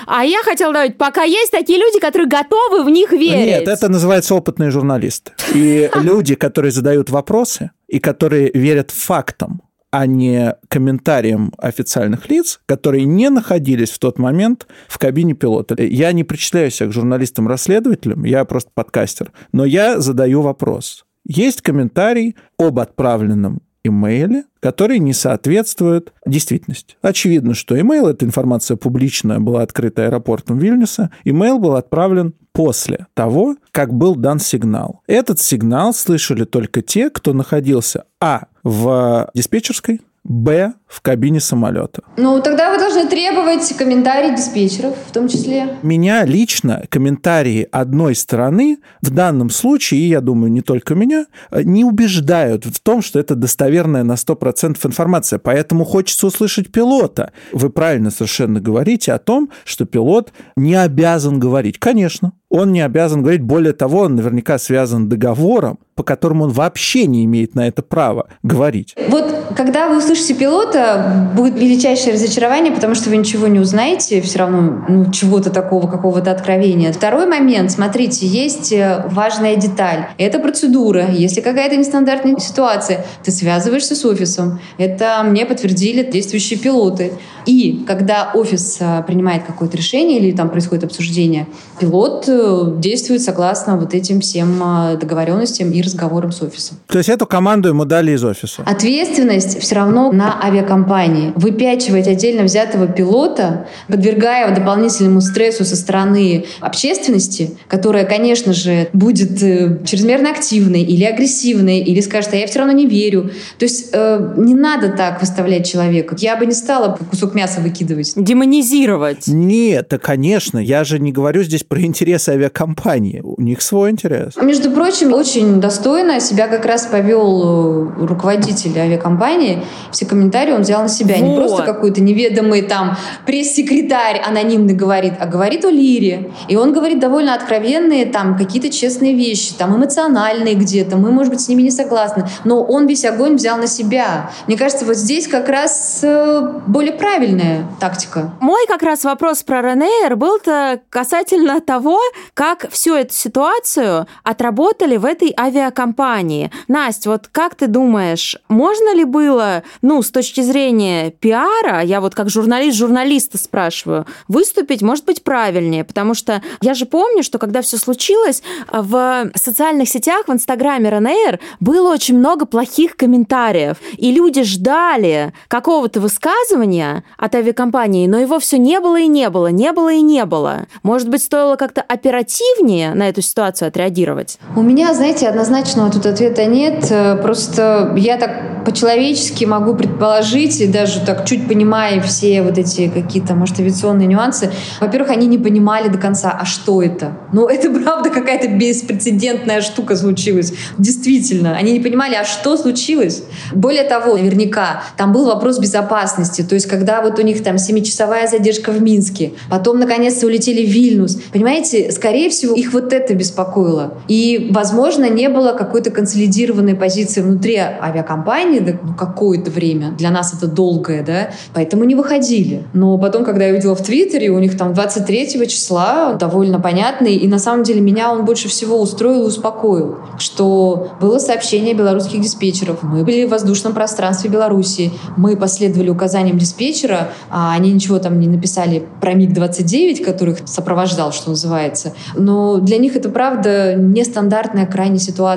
а 0.05 0.23
я 0.23 0.43
хотела 0.43 0.71
добавить, 0.71 0.99
пока 0.99 1.23
есть 1.23 1.51
такие 1.51 1.79
люди, 1.79 1.99
которые 1.99 2.27
готовы 2.27 2.83
в 2.83 2.89
них 2.91 3.11
верить. 3.11 3.45
Нет, 3.45 3.67
это 3.67 3.89
называется 3.89 4.35
опытные 4.35 4.69
журналисты. 4.69 5.31
И 5.55 5.89
люди, 5.95 6.35
которые 6.35 6.71
задают 6.71 7.09
вопросы 7.09 7.71
и 7.87 7.99
которые 7.99 8.51
верят 8.53 8.91
фактам, 8.91 9.63
а 9.91 10.05
не 10.05 10.55
комментариям 10.69 11.53
официальных 11.57 12.29
лиц, 12.29 12.59
которые 12.65 13.05
не 13.05 13.29
находились 13.29 13.91
в 13.91 13.99
тот 13.99 14.17
момент 14.17 14.67
в 14.87 14.97
кабине 14.97 15.33
пилота. 15.33 15.75
Я 15.81 16.11
не 16.13 16.23
причисляю 16.23 16.71
себя 16.71 16.89
к 16.89 16.93
журналистам-расследователям, 16.93 18.23
я 18.23 18.45
просто 18.45 18.71
подкастер, 18.73 19.31
но 19.51 19.65
я 19.65 19.99
задаю 19.99 20.41
вопрос. 20.41 21.05
Есть 21.25 21.61
комментарий 21.61 22.35
об 22.57 22.79
отправленном 22.79 23.61
имейле, 23.83 24.43
который 24.59 24.99
не 24.99 25.13
соответствует 25.13 26.13
действительности. 26.25 26.95
Очевидно, 27.01 27.53
что 27.53 27.79
имейл, 27.79 28.07
эта 28.07 28.25
информация 28.25 28.77
публичная, 28.77 29.39
была 29.39 29.63
открыта 29.63 30.05
аэропортом 30.05 30.59
Вильнюса. 30.59 31.09
Имейл 31.23 31.59
был 31.59 31.75
отправлен 31.75 32.33
после 32.53 33.07
того, 33.13 33.55
как 33.71 33.93
был 33.93 34.15
дан 34.15 34.39
сигнал. 34.39 35.01
Этот 35.07 35.39
сигнал 35.39 35.93
слышали 35.93 36.43
только 36.43 36.81
те, 36.81 37.09
кто 37.09 37.33
находился 37.33 38.05
а. 38.19 38.45
В 38.63 39.29
диспетчерской, 39.33 40.01
б. 40.23 40.73
в 40.87 41.01
кабине 41.01 41.39
самолета. 41.39 42.03
Ну, 42.17 42.41
тогда 42.41 42.69
вы 42.71 42.77
должны 42.77 43.07
требовать 43.07 43.75
комментарий 43.75 44.35
диспетчеров 44.35 44.95
в 45.07 45.11
том 45.11 45.27
числе. 45.27 45.77
Меня 45.81 46.25
лично 46.25 46.83
комментарии 46.89 47.67
одной 47.71 48.13
стороны 48.13 48.77
в 49.01 49.09
данном 49.09 49.49
случае, 49.49 50.01
и 50.01 50.09
я 50.09 50.21
думаю, 50.21 50.51
не 50.51 50.61
только 50.61 50.93
меня, 50.93 51.25
не 51.51 51.83
убеждают 51.83 52.65
в 52.65 52.79
том, 52.81 53.01
что 53.01 53.19
это 53.19 53.35
достоверная 53.35 54.03
на 54.03 54.13
100% 54.13 54.77
информация. 54.85 55.39
Поэтому 55.39 55.85
хочется 55.85 56.27
услышать 56.27 56.71
пилота. 56.71 57.31
Вы 57.51 57.71
правильно 57.71 58.11
совершенно 58.11 58.59
говорите 58.59 59.13
о 59.13 59.17
том, 59.17 59.49
что 59.65 59.85
пилот 59.85 60.33
не 60.55 60.75
обязан 60.75 61.39
говорить. 61.39 61.79
Конечно, 61.79 62.33
он 62.49 62.73
не 62.73 62.81
обязан 62.81 63.21
говорить. 63.21 63.41
Более 63.41 63.73
того, 63.73 64.01
он 64.01 64.17
наверняка 64.17 64.59
связан 64.59 65.09
договором, 65.09 65.79
по 66.01 66.03
которому 66.03 66.45
он 66.45 66.49
вообще 66.49 67.05
не 67.05 67.25
имеет 67.25 67.53
на 67.53 67.67
это 67.67 67.83
права 67.83 68.25
говорить. 68.41 68.95
Вот 69.07 69.41
когда 69.55 69.87
вы 69.87 69.99
услышите 69.99 70.33
пилота, 70.33 71.29
будет 71.35 71.53
величайшее 71.53 72.15
разочарование, 72.15 72.73
потому 72.73 72.95
что 72.95 73.11
вы 73.11 73.17
ничего 73.17 73.45
не 73.45 73.59
узнаете, 73.59 74.19
все 74.21 74.39
равно 74.39 74.83
ну, 74.89 75.11
чего-то 75.11 75.51
такого, 75.51 75.85
какого-то 75.85 76.31
откровения. 76.31 76.91
Второй 76.91 77.27
момент, 77.27 77.71
смотрите, 77.71 78.25
есть 78.25 78.71
э, 78.71 79.05
важная 79.11 79.57
деталь. 79.57 80.07
Это 80.17 80.39
процедура. 80.39 81.11
Если 81.11 81.39
какая-то 81.41 81.75
нестандартная 81.75 82.39
ситуация, 82.39 83.05
ты 83.23 83.29
связываешься 83.29 83.95
с 83.95 84.03
офисом. 84.03 84.59
Это 84.79 85.21
мне 85.23 85.45
подтвердили 85.45 86.01
действующие 86.01 86.57
пилоты. 86.57 87.13
И 87.45 87.83
когда 87.85 88.31
офис 88.33 88.77
э, 88.79 89.03
принимает 89.05 89.43
какое-то 89.43 89.77
решение 89.77 90.17
или 90.17 90.31
там 90.31 90.49
происходит 90.49 90.83
обсуждение, 90.83 91.45
пилот 91.79 92.25
э, 92.27 92.73
действует 92.77 93.21
согласно 93.21 93.77
вот 93.77 93.93
этим 93.93 94.19
всем 94.19 94.97
договоренностям 94.99 95.71
и 95.71 95.81
разговорам 95.91 96.31
с 96.31 96.41
офисом. 96.41 96.77
То 96.87 96.97
есть 96.97 97.09
эту 97.09 97.25
команду 97.25 97.69
ему 97.69 97.85
дали 97.85 98.11
из 98.11 98.23
офиса? 98.23 98.63
Ответственность 98.65 99.59
все 99.59 99.75
равно 99.75 100.11
на 100.11 100.43
авиакомпании. 100.43 101.33
Выпячивать 101.35 102.07
отдельно 102.07 102.43
взятого 102.43 102.87
пилота, 102.87 103.67
подвергая 103.87 104.47
его 104.47 104.55
дополнительному 104.55 105.21
стрессу 105.21 105.65
со 105.65 105.75
стороны 105.75 106.45
общественности, 106.59 107.57
которая, 107.67 108.05
конечно 108.05 108.53
же, 108.53 108.89
будет 108.93 109.41
э, 109.43 109.79
чрезмерно 109.85 110.31
активной 110.31 110.81
или 110.81 111.03
агрессивной, 111.03 111.79
или 111.79 111.99
скажет, 112.01 112.33
а 112.33 112.37
я 112.37 112.47
все 112.47 112.59
равно 112.59 112.73
не 112.73 112.85
верю. 112.85 113.31
То 113.57 113.65
есть 113.65 113.89
э, 113.91 114.33
не 114.37 114.55
надо 114.55 114.89
так 114.89 115.19
выставлять 115.21 115.69
человека. 115.69 116.15
Я 116.19 116.35
бы 116.37 116.45
не 116.45 116.53
стала 116.53 116.97
кусок 117.09 117.35
мяса 117.35 117.61
выкидывать. 117.61 118.13
Демонизировать. 118.15 119.27
Нет, 119.27 119.87
да, 119.89 119.97
конечно. 119.97 120.57
Я 120.57 120.83
же 120.83 120.99
не 120.99 121.11
говорю 121.11 121.43
здесь 121.43 121.63
про 121.63 121.81
интересы 121.81 122.29
авиакомпании. 122.29 123.21
У 123.23 123.41
них 123.41 123.61
свой 123.61 123.91
интерес. 123.91 124.35
Между 124.41 124.71
прочим, 124.71 125.13
очень 125.13 125.59
достойно 125.59 125.80
себя 126.19 126.47
как 126.47 126.65
раз 126.65 126.85
повел 126.85 127.97
э, 127.99 128.05
руководитель 128.05 128.77
авиакомпании. 128.77 129.63
Все 129.91 130.05
комментарии 130.05 130.53
он 130.53 130.61
взял 130.61 130.81
на 130.81 130.89
себя. 130.89 131.15
Вот. 131.17 131.25
Не 131.25 131.35
просто 131.35 131.63
какой-то 131.63 132.01
неведомый 132.01 132.61
там 132.61 132.97
пресс-секретарь 133.25 134.21
анонимный 134.25 134.73
говорит, 134.73 135.13
а 135.19 135.25
говорит 135.25 135.65
о 135.65 135.71
Лире. 135.71 136.31
И 136.47 136.55
он 136.55 136.73
говорит 136.73 136.99
довольно 136.99 137.33
откровенные 137.33 138.05
там 138.05 138.37
какие-то 138.37 138.69
честные 138.69 139.13
вещи, 139.13 139.53
там 139.57 139.75
эмоциональные 139.75 140.55
где-то. 140.55 140.97
Мы, 140.97 141.11
может 141.11 141.33
быть, 141.33 141.41
с 141.41 141.47
ними 141.47 141.63
не 141.63 141.71
согласны. 141.71 142.25
Но 142.43 142.63
он 142.63 142.87
весь 142.87 143.05
огонь 143.05 143.35
взял 143.35 143.57
на 143.57 143.67
себя. 143.67 144.31
Мне 144.47 144.57
кажется, 144.57 144.85
вот 144.85 144.95
здесь 144.95 145.27
как 145.27 145.49
раз 145.49 145.99
э, 146.03 146.51
более 146.67 146.93
правильная 146.93 147.65
тактика. 147.79 148.33
Мой 148.39 148.65
как 148.67 148.83
раз 148.83 149.03
вопрос 149.03 149.43
про 149.43 149.61
Ренейр 149.61 150.15
был-то 150.15 150.81
касательно 150.89 151.61
того, 151.61 151.99
как 152.33 152.69
всю 152.71 152.95
эту 152.95 153.13
ситуацию 153.13 154.07
отработали 154.23 154.97
в 154.97 155.05
этой 155.05 155.29
авиакомпании. 155.61 156.51
Настя, 156.67 157.09
вот 157.11 157.27
как 157.31 157.55
ты 157.55 157.67
думаешь, 157.67 158.37
можно 158.49 158.95
ли 158.95 159.03
было, 159.03 159.63
ну, 159.81 160.01
с 160.01 160.11
точки 160.11 160.41
зрения 160.41 161.11
пиара, 161.11 161.81
я 161.81 162.01
вот 162.01 162.15
как 162.15 162.29
журналист 162.29 162.77
журналиста 162.77 163.37
спрашиваю, 163.37 164.05
выступить, 164.27 164.81
может 164.81 165.05
быть, 165.05 165.23
правильнее? 165.23 165.83
Потому 165.83 166.13
что 166.13 166.41
я 166.61 166.73
же 166.73 166.85
помню, 166.85 167.23
что 167.23 167.37
когда 167.37 167.61
все 167.61 167.77
случилось, 167.77 168.43
в 168.71 169.31
социальных 169.35 169.89
сетях, 169.89 170.27
в 170.27 170.31
Инстаграме 170.31 170.89
Ранейр 170.89 171.39
было 171.59 171.91
очень 171.91 172.17
много 172.17 172.45
плохих 172.45 172.95
комментариев, 172.95 173.77
и 173.97 174.11
люди 174.11 174.43
ждали 174.43 175.33
какого-то 175.47 175.99
высказывания 175.99 177.03
от 177.17 177.35
авиакомпании, 177.35 178.07
но 178.07 178.19
его 178.19 178.39
все 178.39 178.57
не 178.57 178.79
было 178.79 178.99
и 178.99 179.07
не 179.07 179.29
было, 179.29 179.47
не 179.47 179.71
было 179.71 179.93
и 179.93 180.01
не 180.01 180.25
было. 180.25 180.67
Может 180.83 181.09
быть, 181.09 181.23
стоило 181.23 181.55
как-то 181.55 181.81
оперативнее 181.81 182.93
на 182.93 183.09
эту 183.09 183.21
ситуацию 183.21 183.67
отреагировать? 183.67 184.39
У 184.55 184.61
меня, 184.61 184.93
знаете, 184.93 185.27
однозначного 185.51 185.91
тут 185.91 186.05
ответа 186.05 186.45
нет. 186.45 186.87
Э, 186.89 187.17
просто 187.17 187.93
я 187.97 188.17
так 188.17 188.51
по-человечески 188.63 189.45
могу 189.45 189.75
предположить, 189.75 190.61
и 190.61 190.67
даже 190.67 191.01
так 191.01 191.25
чуть 191.25 191.47
понимая 191.47 192.01
все 192.01 192.41
вот 192.41 192.57
эти 192.57 192.87
какие-то, 192.89 193.33
может, 193.33 193.59
авиационные 193.59 194.07
нюансы. 194.07 194.51
Во-первых, 194.79 195.11
они 195.11 195.27
не 195.27 195.37
понимали 195.37 195.89
до 195.89 195.97
конца, 195.97 196.37
а 196.39 196.45
что 196.45 196.81
это? 196.81 197.17
Ну, 197.33 197.47
это 197.47 197.69
правда 197.83 198.09
какая-то 198.09 198.47
беспрецедентная 198.49 199.61
штука 199.61 199.95
случилась. 199.95 200.53
Действительно. 200.77 201.55
Они 201.55 201.73
не 201.73 201.79
понимали, 201.79 202.15
а 202.15 202.23
что 202.23 202.57
случилось? 202.57 203.23
Более 203.53 203.83
того, 203.83 204.17
наверняка, 204.17 204.83
там 204.97 205.11
был 205.11 205.25
вопрос 205.25 205.59
безопасности. 205.59 206.43
То 206.43 206.55
есть, 206.55 206.67
когда 206.67 207.01
вот 207.01 207.19
у 207.19 207.21
них 207.21 207.43
там 207.43 207.57
семичасовая 207.57 208.27
задержка 208.27 208.71
в 208.71 208.81
Минске, 208.81 209.33
потом, 209.49 209.79
наконец-то, 209.79 210.27
улетели 210.27 210.65
в 210.65 210.69
Вильнюс. 210.69 211.15
Понимаете, 211.31 211.91
скорее 211.91 212.29
всего, 212.29 212.53
их 212.53 212.73
вот 212.73 212.93
это 212.93 213.13
беспокоило. 213.13 213.97
И, 214.07 214.49
возможно, 214.51 215.09
не 215.09 215.29
было 215.29 215.40
какой-то 215.53 215.91
консолидированной 215.91 216.75
позиции 216.75 217.21
внутри 217.21 217.57
авиакомпании 217.57 218.59
ну, 218.59 218.93
какое-то 218.93 219.51
время. 219.51 219.91
Для 219.91 220.11
нас 220.11 220.33
это 220.33 220.47
долгое, 220.47 221.03
да, 221.03 221.29
поэтому 221.53 221.83
не 221.83 221.95
выходили. 221.95 222.63
Но 222.73 222.97
потом, 222.97 223.25
когда 223.25 223.45
я 223.45 223.51
увидела 223.51 223.75
в 223.75 223.83
Твиттере, 223.83 224.29
у 224.29 224.39
них 224.39 224.57
там 224.57 224.73
23 224.73 225.47
числа 225.47 226.13
довольно 226.13 226.59
понятный, 226.59 227.15
и 227.15 227.27
на 227.27 227.39
самом 227.39 227.63
деле 227.63 227.81
меня 227.81 228.11
он 228.11 228.25
больше 228.25 228.47
всего 228.47 228.79
устроил 228.79 229.23
и 229.23 229.27
успокоил, 229.27 229.97
что 230.17 230.91
было 230.99 231.19
сообщение 231.19 231.73
белорусских 231.73 232.21
диспетчеров. 232.21 232.83
Мы 232.83 233.03
были 233.03 233.25
в 233.25 233.29
воздушном 233.29 233.73
пространстве 233.73 234.29
Беларуси, 234.29 234.91
мы 235.17 235.35
последовали 235.35 235.89
указаниям 235.89 236.37
диспетчера, 236.37 237.09
а 237.29 237.53
они 237.53 237.71
ничего 237.71 237.99
там 237.99 238.19
не 238.19 238.27
написали 238.27 238.83
про 238.99 239.13
МиГ-29, 239.13 240.03
которых 240.03 240.39
сопровождал, 240.45 241.11
что 241.11 241.29
называется. 241.31 241.93
Но 242.15 242.59
для 242.59 242.77
них 242.77 242.95
это, 242.95 243.09
правда, 243.09 243.75
нестандартная 243.75 244.65
крайне 244.65 244.99
ситуация. 244.99 245.30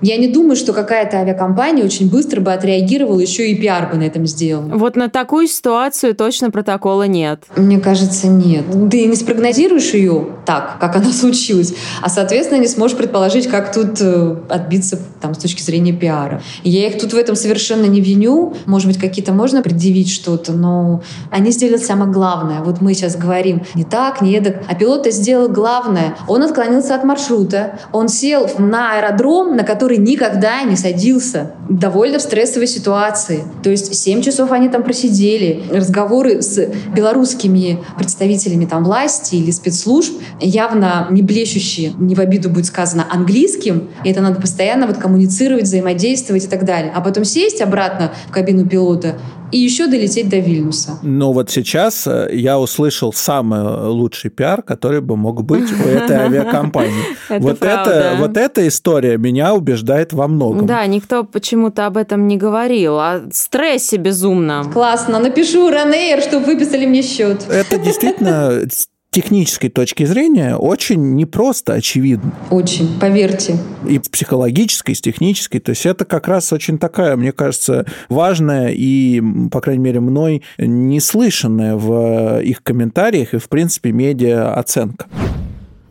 Я 0.00 0.16
не 0.16 0.28
думаю, 0.28 0.56
что 0.56 0.72
какая-то 0.72 1.18
авиакомпания 1.18 1.84
очень 1.84 2.10
быстро 2.10 2.40
бы 2.40 2.52
отреагировала, 2.52 3.20
еще 3.20 3.50
и 3.50 3.54
пиар 3.54 3.90
бы 3.90 3.98
на 3.98 4.04
этом 4.04 4.26
сделал. 4.26 4.62
Вот 4.68 4.96
на 4.96 5.08
такую 5.08 5.48
ситуацию 5.48 6.14
точно 6.14 6.50
протокола 6.50 7.06
нет. 7.06 7.44
Мне 7.56 7.78
кажется, 7.78 8.28
нет. 8.28 8.64
Ты 8.90 9.06
не 9.06 9.16
спрогнозируешь 9.16 9.92
ее 9.94 10.28
так, 10.44 10.78
как 10.80 10.96
она 10.96 11.12
случилась, 11.12 11.74
а, 12.02 12.08
соответственно, 12.08 12.60
не 12.60 12.68
сможешь 12.68 12.96
предположить, 12.96 13.48
как 13.48 13.72
тут 13.72 14.00
э, 14.00 14.36
отбиться 14.48 14.98
там, 15.20 15.34
с 15.34 15.38
точки 15.38 15.62
зрения 15.62 15.92
пиара. 15.92 16.42
Я 16.64 16.86
их 16.86 17.00
тут 17.00 17.12
в 17.12 17.16
этом 17.16 17.36
совершенно 17.36 17.86
не 17.86 18.00
виню. 18.00 18.54
Может 18.66 18.88
быть, 18.88 18.98
какие-то 18.98 19.32
можно 19.32 19.62
предъявить 19.62 20.10
что-то, 20.10 20.52
но 20.52 21.02
они 21.30 21.50
сделали 21.50 21.78
самое 21.78 22.10
главное. 22.10 22.62
Вот 22.62 22.80
мы 22.80 22.94
сейчас 22.94 23.16
говорим 23.16 23.62
не 23.74 23.84
так, 23.84 24.20
не 24.20 24.34
эдак. 24.36 24.62
А 24.68 24.74
пилот 24.74 25.06
сделал 25.06 25.48
главное. 25.48 26.16
Он 26.26 26.42
отклонился 26.42 26.94
от 26.94 27.04
маршрута. 27.04 27.78
Он 27.92 28.08
сел 28.08 28.48
на 28.58 28.96
аэродром, 28.96 29.37
на 29.44 29.64
который 29.64 29.98
никогда 29.98 30.62
не 30.62 30.76
садился. 30.76 31.52
Довольно 31.68 32.18
в 32.18 32.22
стрессовой 32.22 32.66
ситуации. 32.66 33.44
То 33.62 33.70
есть 33.70 33.94
7 33.94 34.22
часов 34.22 34.52
они 34.52 34.68
там 34.68 34.82
просидели. 34.82 35.62
Разговоры 35.70 36.42
с 36.42 36.68
белорусскими 36.94 37.78
представителями 37.96 38.64
там 38.64 38.84
власти 38.84 39.36
или 39.36 39.50
спецслужб 39.50 40.14
явно 40.40 41.06
не 41.10 41.22
блещущие, 41.22 41.92
не 41.98 42.14
в 42.14 42.20
обиду 42.20 42.50
будет 42.50 42.66
сказано, 42.66 43.06
английским. 43.10 43.88
И 44.04 44.10
это 44.10 44.20
надо 44.20 44.40
постоянно 44.40 44.86
вот 44.86 44.98
коммуницировать, 44.98 45.64
взаимодействовать 45.64 46.44
и 46.44 46.48
так 46.48 46.64
далее. 46.64 46.92
А 46.94 47.00
потом 47.00 47.24
сесть 47.24 47.60
обратно 47.60 48.12
в 48.28 48.32
кабину 48.32 48.66
пилота 48.66 49.18
и 49.52 49.58
еще 49.58 49.86
долететь 49.86 50.28
до 50.28 50.38
Вильнюса. 50.38 50.98
Но 51.02 51.32
вот 51.32 51.50
сейчас 51.50 52.06
э, 52.06 52.30
я 52.32 52.58
услышал 52.58 53.12
самый 53.12 53.88
лучший 53.88 54.30
пиар, 54.30 54.62
который 54.62 55.00
бы 55.00 55.16
мог 55.16 55.44
быть 55.44 55.70
у 55.72 55.88
этой 55.88 56.16
авиакомпании. 56.26 57.04
Вот 57.38 57.62
это, 57.62 58.16
вот 58.18 58.36
эта 58.36 58.66
история 58.66 59.16
меня 59.16 59.54
убеждает 59.54 60.12
во 60.12 60.28
многом. 60.28 60.66
Да, 60.66 60.84
никто 60.86 61.24
почему-то 61.24 61.86
об 61.86 61.96
этом 61.96 62.26
не 62.26 62.36
говорил, 62.36 62.98
о 62.98 63.22
стрессе 63.32 63.96
безумном. 63.96 64.72
Классно, 64.72 65.18
напишу 65.18 65.70
Ранейр, 65.70 66.22
чтобы 66.22 66.46
выписали 66.46 66.86
мне 66.86 67.02
счет. 67.02 67.46
Это 67.48 67.78
действительно 67.78 68.60
технической 69.18 69.68
точки 69.68 70.04
зрения 70.04 70.54
очень 70.54 71.16
непросто 71.16 71.72
очевидно. 71.72 72.32
Очень, 72.50 72.88
поверьте. 73.00 73.58
И 73.88 73.98
с 73.98 74.08
психологической, 74.08 74.92
и 74.92 74.96
с 74.96 75.00
технической. 75.00 75.58
То 75.58 75.70
есть 75.70 75.86
это 75.86 76.04
как 76.04 76.28
раз 76.28 76.52
очень 76.52 76.78
такая, 76.78 77.16
мне 77.16 77.32
кажется, 77.32 77.84
важная 78.08 78.68
и, 78.68 79.20
по 79.50 79.60
крайней 79.60 79.82
мере, 79.82 79.98
мной 79.98 80.44
неслышанная 80.56 81.74
в 81.74 82.40
их 82.42 82.62
комментариях 82.62 83.34
и, 83.34 83.38
в 83.38 83.48
принципе, 83.48 83.90
медиа 83.90 84.54
оценка. 84.54 85.06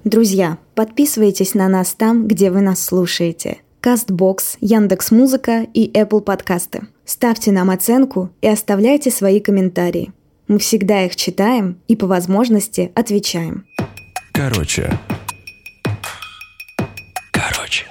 Друзья, 0.06 0.58
подписывайтесь 0.74 1.54
на 1.54 1.68
нас 1.68 1.96
там, 1.96 2.30
где 2.30 2.50
вы 2.50 2.62
нас 2.62 2.82
слушаете. 2.82 3.58
Castbox, 3.82 4.56
Яндекс 4.62 5.12
Музыка 5.12 5.68
и 5.74 5.92
Apple 5.92 6.22
подкасты. 6.22 6.88
Ставьте 7.04 7.52
нам 7.52 7.70
оценку 7.72 8.30
и 8.42 8.48
оставляйте 8.48 9.12
свои 9.12 9.42
комментарии. 9.42 10.14
Мы 10.48 10.60
всегда 10.60 11.04
их 11.04 11.16
читаем 11.16 11.82
и 11.88 11.98
по 11.98 12.08
возможности 12.08 12.92
отвечаем. 12.96 13.66
Короче. 14.32 14.98
Короче. 17.32 17.86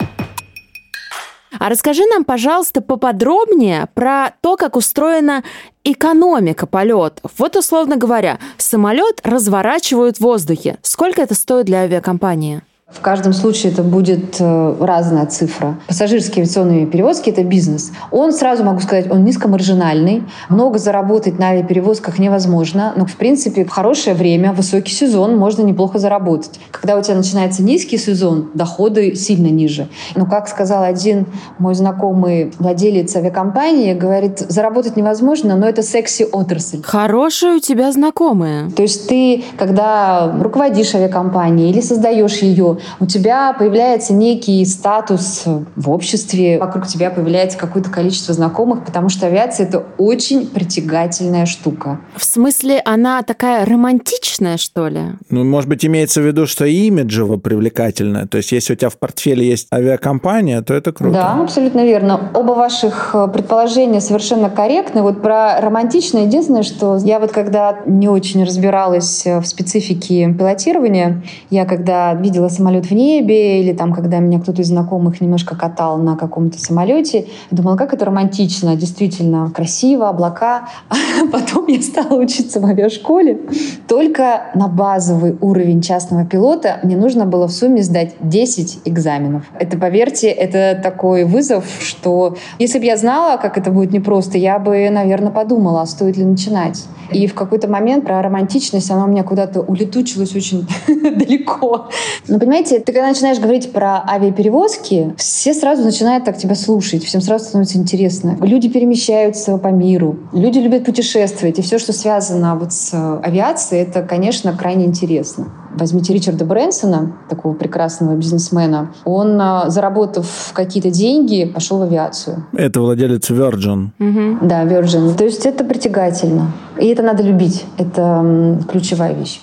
А 1.59 1.69
расскажи 1.69 2.03
нам, 2.07 2.25
пожалуйста, 2.25 2.81
поподробнее 2.81 3.89
про 3.95 4.31
то, 4.41 4.57
как 4.57 4.77
устроена 4.77 5.45
экономика 5.85 6.67
полетов. 6.67 7.31
Вот, 7.37 7.57
условно 7.57 7.97
говоря, 7.97 8.39
самолет 8.57 9.21
разворачивают 9.23 10.17
в 10.17 10.21
воздухе. 10.23 10.79
Сколько 10.83 11.23
это 11.23 11.35
стоит 11.35 11.67
для 11.67 11.81
авиакомпании? 11.81 12.63
В 12.89 13.01
каждом 13.01 13.33
случае 13.33 13.73
это 13.73 13.83
будет 13.83 14.37
э, 14.39 14.77
разная 14.81 15.27
цифра. 15.27 15.77
Пассажирские 15.89 16.45
авиационные 16.45 16.87
перевозки– 16.87 17.31
это 17.31 17.43
бизнес. 17.43 17.91
Он, 18.13 18.33
сразу 18.33 18.63
могу 18.63 18.79
сказать, 18.79 19.11
он 19.11 19.25
низкомаржинальный. 19.25 20.23
Много 20.49 20.79
заработать 20.79 21.37
на 21.37 21.49
авиаперевозках 21.49 22.21
невозможно. 22.21 22.93
Но, 22.95 23.05
в 23.05 23.17
принципе, 23.17 23.65
в 23.65 23.71
хорошее 23.71 24.15
время, 24.15 24.53
высокий 24.53 24.93
сезон, 24.93 25.37
можно 25.37 25.63
неплохо 25.63 25.99
заработать. 25.99 26.61
Когда 26.71 26.97
у 26.97 27.03
тебя 27.03 27.17
начинается 27.17 27.65
низкий 27.65 27.99
сезон, 27.99 28.51
доходы 28.55 29.17
сильно 29.17 29.49
ниже. 29.49 29.89
Но, 30.15 30.25
как 30.25 30.47
сказал 30.47 30.85
один 30.85 31.27
мой 31.59 31.75
знакомый 31.75 32.53
владелец 32.61 33.17
авиакомпании, 33.17 33.95
говорит, 33.95 34.39
заработать 34.39 34.97
невозможно, 34.97 35.57
но 35.57 35.69
это 35.69 35.83
секси-отрасль. 35.83 36.83
Хорошие 36.85 37.55
у 37.55 37.59
тебя 37.59 37.91
знакомые. 37.91 38.71
То 38.71 38.83
есть 38.83 39.09
ты, 39.09 39.43
когда 39.59 40.33
руководишь 40.41 40.95
авиакомпанией 40.95 41.71
или 41.71 41.81
создаешь 41.81 42.37
ее, 42.37 42.76
у 43.01 43.07
тебя 43.07 43.53
появляется 43.53 44.13
некий 44.13 44.65
статус 44.65 45.45
в 45.77 45.91
обществе, 45.91 46.59
вокруг 46.59 46.87
тебя 46.87 47.11
появляется 47.11 47.59
какое-то 47.59 47.91
количество 47.91 48.35
знакомых, 48.35 48.85
потому 48.85 49.09
что 49.09 49.27
авиация— 49.27 49.67
это 49.69 49.85
очень 49.99 50.47
притягательная 50.47 51.47
штука. 51.47 52.01
В 52.17 52.25
смысле, 52.25 52.83
она 52.85 53.23
такая 53.23 53.65
романтичная, 53.65 54.57
что 54.57 54.89
ли? 54.89 55.01
Ну, 55.31 55.45
может 55.45 55.69
быть, 55.69 55.85
имеется 55.85 56.21
в 56.21 56.27
виду, 56.27 56.47
что 56.47 56.65
имиджево 56.65 57.37
привлекательная. 57.37 58.27
То 58.27 58.39
есть, 58.39 58.53
если 58.53 58.75
у 58.75 58.77
тебя 58.77 58.91
в 58.91 58.99
портфеле 58.99 59.47
есть 59.49 59.69
авиакомпания, 59.73 60.63
то 60.63 60.75
это 60.75 60.93
круто. 60.93 61.15
Да, 61.15 61.43
абсолютно 61.43 61.85
верно. 61.85 62.31
Оба 62.35 62.53
ваших 62.53 63.11
э, 63.15 63.29
предположения 63.29 64.01
совершенно 64.01 64.51
корректны. 64.51 65.03
Вот 65.03 65.23
про 65.23 65.61
романтичное 65.61 66.25
единственное, 66.27 66.63
что 66.63 66.97
я 66.99 67.19
вот 67.21 67.33
когда 67.33 67.79
не 67.87 68.09
очень 68.09 68.45
разбиралась 68.45 69.25
в 69.25 69.45
специфике 69.45 70.33
пилотирования, 70.33 71.23
я 71.51 71.65
когда 71.65 72.15
видела 72.15 72.49
самолет 72.49 72.66
самолет 72.67 72.87
в 72.87 72.91
небе, 72.95 73.61
или 73.61 73.73
там, 73.73 73.93
когда 73.93 74.19
меня 74.19 74.41
кто-то 74.41 74.61
из 74.61 74.69
знакомых 74.69 75.21
немножко 75.21 75.55
катал 75.55 75.99
на 75.99 76.17
каком-то 76.17 76.59
самолете, 76.59 77.27
я 77.53 77.57
думала, 77.57 77.77
как 77.77 77.95
это 77.95 78.05
романтично, 78.05 78.75
действительно 78.75 79.53
красиво, 79.55 80.09
облака. 80.09 80.69
А 80.89 80.95
потом 81.33 81.69
я 81.69 81.81
стала 81.81 82.19
учиться 82.19 82.61
в 82.61 82.67
авиашколе. 82.67 83.39
Только 83.87 84.51
на 84.57 84.67
базовый 84.67 85.37
уровень 85.41 85.81
частного 85.81 86.25
пилота 86.25 86.81
мне 86.83 86.97
нужно 86.97 87.25
было 87.25 87.47
в 87.47 87.53
сумме 87.53 87.85
сдать 87.85 88.17
10 88.21 88.81
экзаменов. 88.85 89.45
Это, 89.61 89.79
поверьте, 89.79 90.27
это 90.27 90.77
такой 90.83 91.25
вызов, 91.25 91.65
что 91.81 92.37
если 92.59 92.81
бы 92.81 92.85
я 92.85 92.97
знала, 92.97 93.37
как 93.37 93.59
это 93.59 93.71
будет 93.71 93.93
непросто, 93.93 94.39
я 94.39 94.59
бы, 94.59 94.91
наверное, 94.91 95.31
подумала, 95.31 95.83
а 95.83 95.87
стоит 95.87 96.17
ли 96.17 96.25
начинать. 96.25 96.85
И 97.13 97.27
в 97.27 97.35
какой-то 97.35 97.69
момент 97.69 98.05
про 98.05 98.21
романтичность, 98.23 98.91
она 98.91 99.05
у 99.05 99.09
меня 99.09 99.23
куда-то 99.23 99.61
улетучилась 99.61 100.35
очень 100.35 100.67
далеко. 100.89 101.89
Но, 102.29 102.39
понимаете, 102.39 102.56
понимаете, 102.57 102.81
ты 102.85 102.93
когда 102.93 103.09
начинаешь 103.09 103.39
говорить 103.39 103.71
про 103.71 104.03
авиаперевозки, 104.09 105.15
все 105.19 105.53
сразу 105.53 105.83
начинают 105.83 106.25
так 106.25 106.39
тебя 106.39 106.55
слушать, 106.55 107.05
всем 107.05 107.21
сразу 107.21 107.45
становится 107.45 107.77
интересно. 107.77 108.39
Люди 108.41 108.69
перемещаются 108.69 109.59
по 109.59 109.69
миру, 109.69 110.17
люди 110.33 110.59
любят 110.59 110.85
путешествовать, 110.85 111.59
и 111.59 111.63
все, 111.63 111.79
что 111.79 111.93
связано 111.93 112.57
вот 112.57 112.73
с 112.73 112.95
авиацией, 113.23 113.83
это, 113.83 114.03
конечно, 114.03 114.57
крайне 114.57 114.87
интересно. 114.87 115.49
Возьмите 115.75 116.15
Ричарда 116.15 116.47
Брэнсона, 116.47 117.19
такого 117.29 117.53
прекрасного 117.53 118.15
бизнесмена. 118.15 118.93
Он, 119.05 119.39
а, 119.39 119.69
заработав 119.69 120.53
какие-то 120.55 120.91
деньги, 120.91 121.45
пошел 121.45 121.79
в 121.79 121.83
авиацию. 121.83 122.47
Это 122.55 122.81
владелец 122.81 123.31
Virgin. 123.31 123.89
Угу. 123.99 124.47
Да, 124.47 124.65
Virgin. 124.65 125.15
То 125.15 125.25
есть 125.25 125.45
это 125.45 125.65
притягательно. 125.65 126.53
И 126.81 126.87
это 126.87 127.03
надо 127.03 127.23
любить. 127.23 127.67
Это 127.77 128.59
ключевая 128.71 129.13
вещь. 129.13 129.43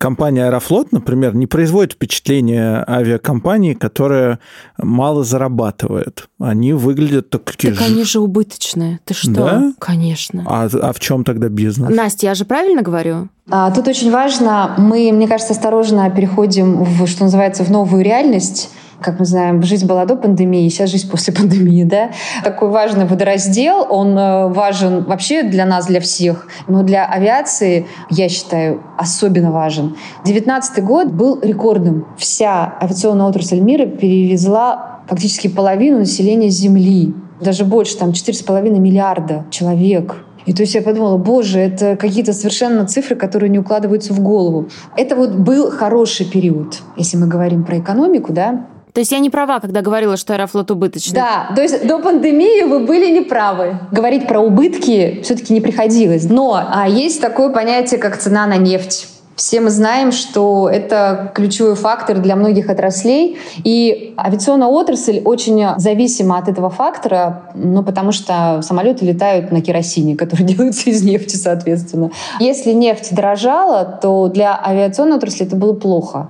Компания 0.00 0.46
Аэрофлот, 0.46 0.92
например, 0.92 1.34
не 1.34 1.46
производит 1.46 1.92
впечатление 1.92 2.82
авиакомпании, 2.88 3.74
которая 3.74 4.38
мало 4.78 5.24
зарабатывает. 5.24 6.26
Они 6.40 6.72
выглядят 6.72 7.28
так 7.28 7.44
какие 7.44 7.72
Так 7.72 7.82
они 7.82 8.04
же 8.04 8.20
убыточные. 8.20 9.00
Ты 9.04 9.12
что? 9.12 9.30
Да? 9.30 9.72
Конечно. 9.78 10.42
А, 10.46 10.70
а 10.72 10.94
в 10.94 11.00
чем 11.00 11.22
тогда 11.22 11.50
бизнес? 11.50 11.94
Настя, 11.94 12.28
я 12.28 12.34
же 12.34 12.46
правильно 12.46 12.80
говорю? 12.80 13.28
А, 13.50 13.70
тут 13.72 13.88
очень 13.88 14.10
важно, 14.10 14.74
мы, 14.78 15.12
мне 15.12 15.28
кажется, 15.28 15.52
осторожно 15.52 16.08
переходим 16.08 16.82
в, 16.82 17.06
что 17.06 17.24
называется, 17.24 17.62
в 17.62 17.70
новую 17.70 18.02
реальность 18.02 18.70
как 19.00 19.18
мы 19.18 19.24
знаем, 19.24 19.62
жизнь 19.62 19.86
была 19.86 20.04
до 20.04 20.16
пандемии, 20.16 20.68
сейчас 20.68 20.90
жизнь 20.90 21.10
после 21.10 21.32
пандемии, 21.38 21.84
да. 21.84 22.10
Такой 22.44 22.68
важный 22.70 23.06
водораздел, 23.06 23.86
он 23.88 24.16
э, 24.16 24.48
важен 24.48 25.04
вообще 25.04 25.42
для 25.42 25.66
нас, 25.66 25.86
для 25.86 26.00
всех, 26.00 26.48
но 26.68 26.82
для 26.82 27.06
авиации, 27.06 27.86
я 28.10 28.28
считаю, 28.28 28.82
особенно 28.98 29.50
важен. 29.50 29.96
2019 30.24 30.84
год 30.84 31.08
был 31.08 31.40
рекордным. 31.40 32.06
Вся 32.18 32.76
авиационная 32.80 33.26
отрасль 33.26 33.60
мира 33.60 33.86
перевезла 33.86 35.00
фактически 35.08 35.48
половину 35.48 35.98
населения 35.98 36.50
Земли. 36.50 37.14
Даже 37.40 37.64
больше, 37.64 37.96
там 37.96 38.10
4,5 38.10 38.78
миллиарда 38.78 39.46
человек 39.50 40.24
и 40.46 40.52
то 40.52 40.62
есть 40.62 40.74
я 40.74 40.82
подумала, 40.82 41.16
боже, 41.16 41.60
это 41.60 41.96
какие-то 41.96 42.32
совершенно 42.32 42.86
цифры, 42.86 43.16
которые 43.16 43.50
не 43.50 43.58
укладываются 43.58 44.12
в 44.12 44.20
голову. 44.20 44.68
Это 44.96 45.14
вот 45.16 45.30
был 45.30 45.70
хороший 45.70 46.26
период, 46.26 46.78
если 46.96 47.16
мы 47.16 47.26
говорим 47.26 47.64
про 47.64 47.78
экономику, 47.78 48.32
да, 48.32 48.66
то 48.92 49.00
есть 49.00 49.12
я 49.12 49.18
не 49.18 49.30
права, 49.30 49.60
когда 49.60 49.82
говорила, 49.82 50.16
что 50.16 50.34
Аэрофлот 50.34 50.70
убыточный? 50.70 51.14
Да, 51.14 51.52
то 51.54 51.62
есть 51.62 51.86
до 51.86 51.98
пандемии 51.98 52.64
вы 52.64 52.80
были 52.80 53.10
неправы. 53.10 53.78
Говорить 53.92 54.26
про 54.26 54.40
убытки 54.40 55.20
все-таки 55.22 55.52
не 55.52 55.60
приходилось. 55.60 56.24
Но 56.24 56.60
а 56.68 56.88
есть 56.88 57.20
такое 57.20 57.50
понятие, 57.50 58.00
как 58.00 58.18
цена 58.18 58.46
на 58.46 58.56
нефть. 58.56 59.08
Все 59.36 59.60
мы 59.60 59.70
знаем, 59.70 60.12
что 60.12 60.68
это 60.68 61.32
ключевой 61.34 61.74
фактор 61.74 62.18
для 62.18 62.36
многих 62.36 62.68
отраслей, 62.68 63.38
и 63.64 64.14
авиационная 64.18 64.68
отрасль 64.68 65.20
очень 65.24 65.64
зависима 65.78 66.38
от 66.38 66.48
этого 66.48 66.68
фактора, 66.68 67.44
ну, 67.54 67.82
потому 67.82 68.12
что 68.12 68.60
самолеты 68.62 69.06
летают 69.06 69.50
на 69.50 69.62
керосине, 69.62 70.16
который 70.20 70.44
делается 70.44 70.90
из 70.90 71.02
нефти, 71.02 71.36
соответственно. 71.36 72.10
Если 72.38 72.72
нефть 72.72 73.14
дорожала, 73.14 73.84
то 73.84 74.28
для 74.28 74.60
авиационной 74.62 75.16
отрасли 75.16 75.46
это 75.46 75.56
было 75.56 75.72
плохо. 75.72 76.28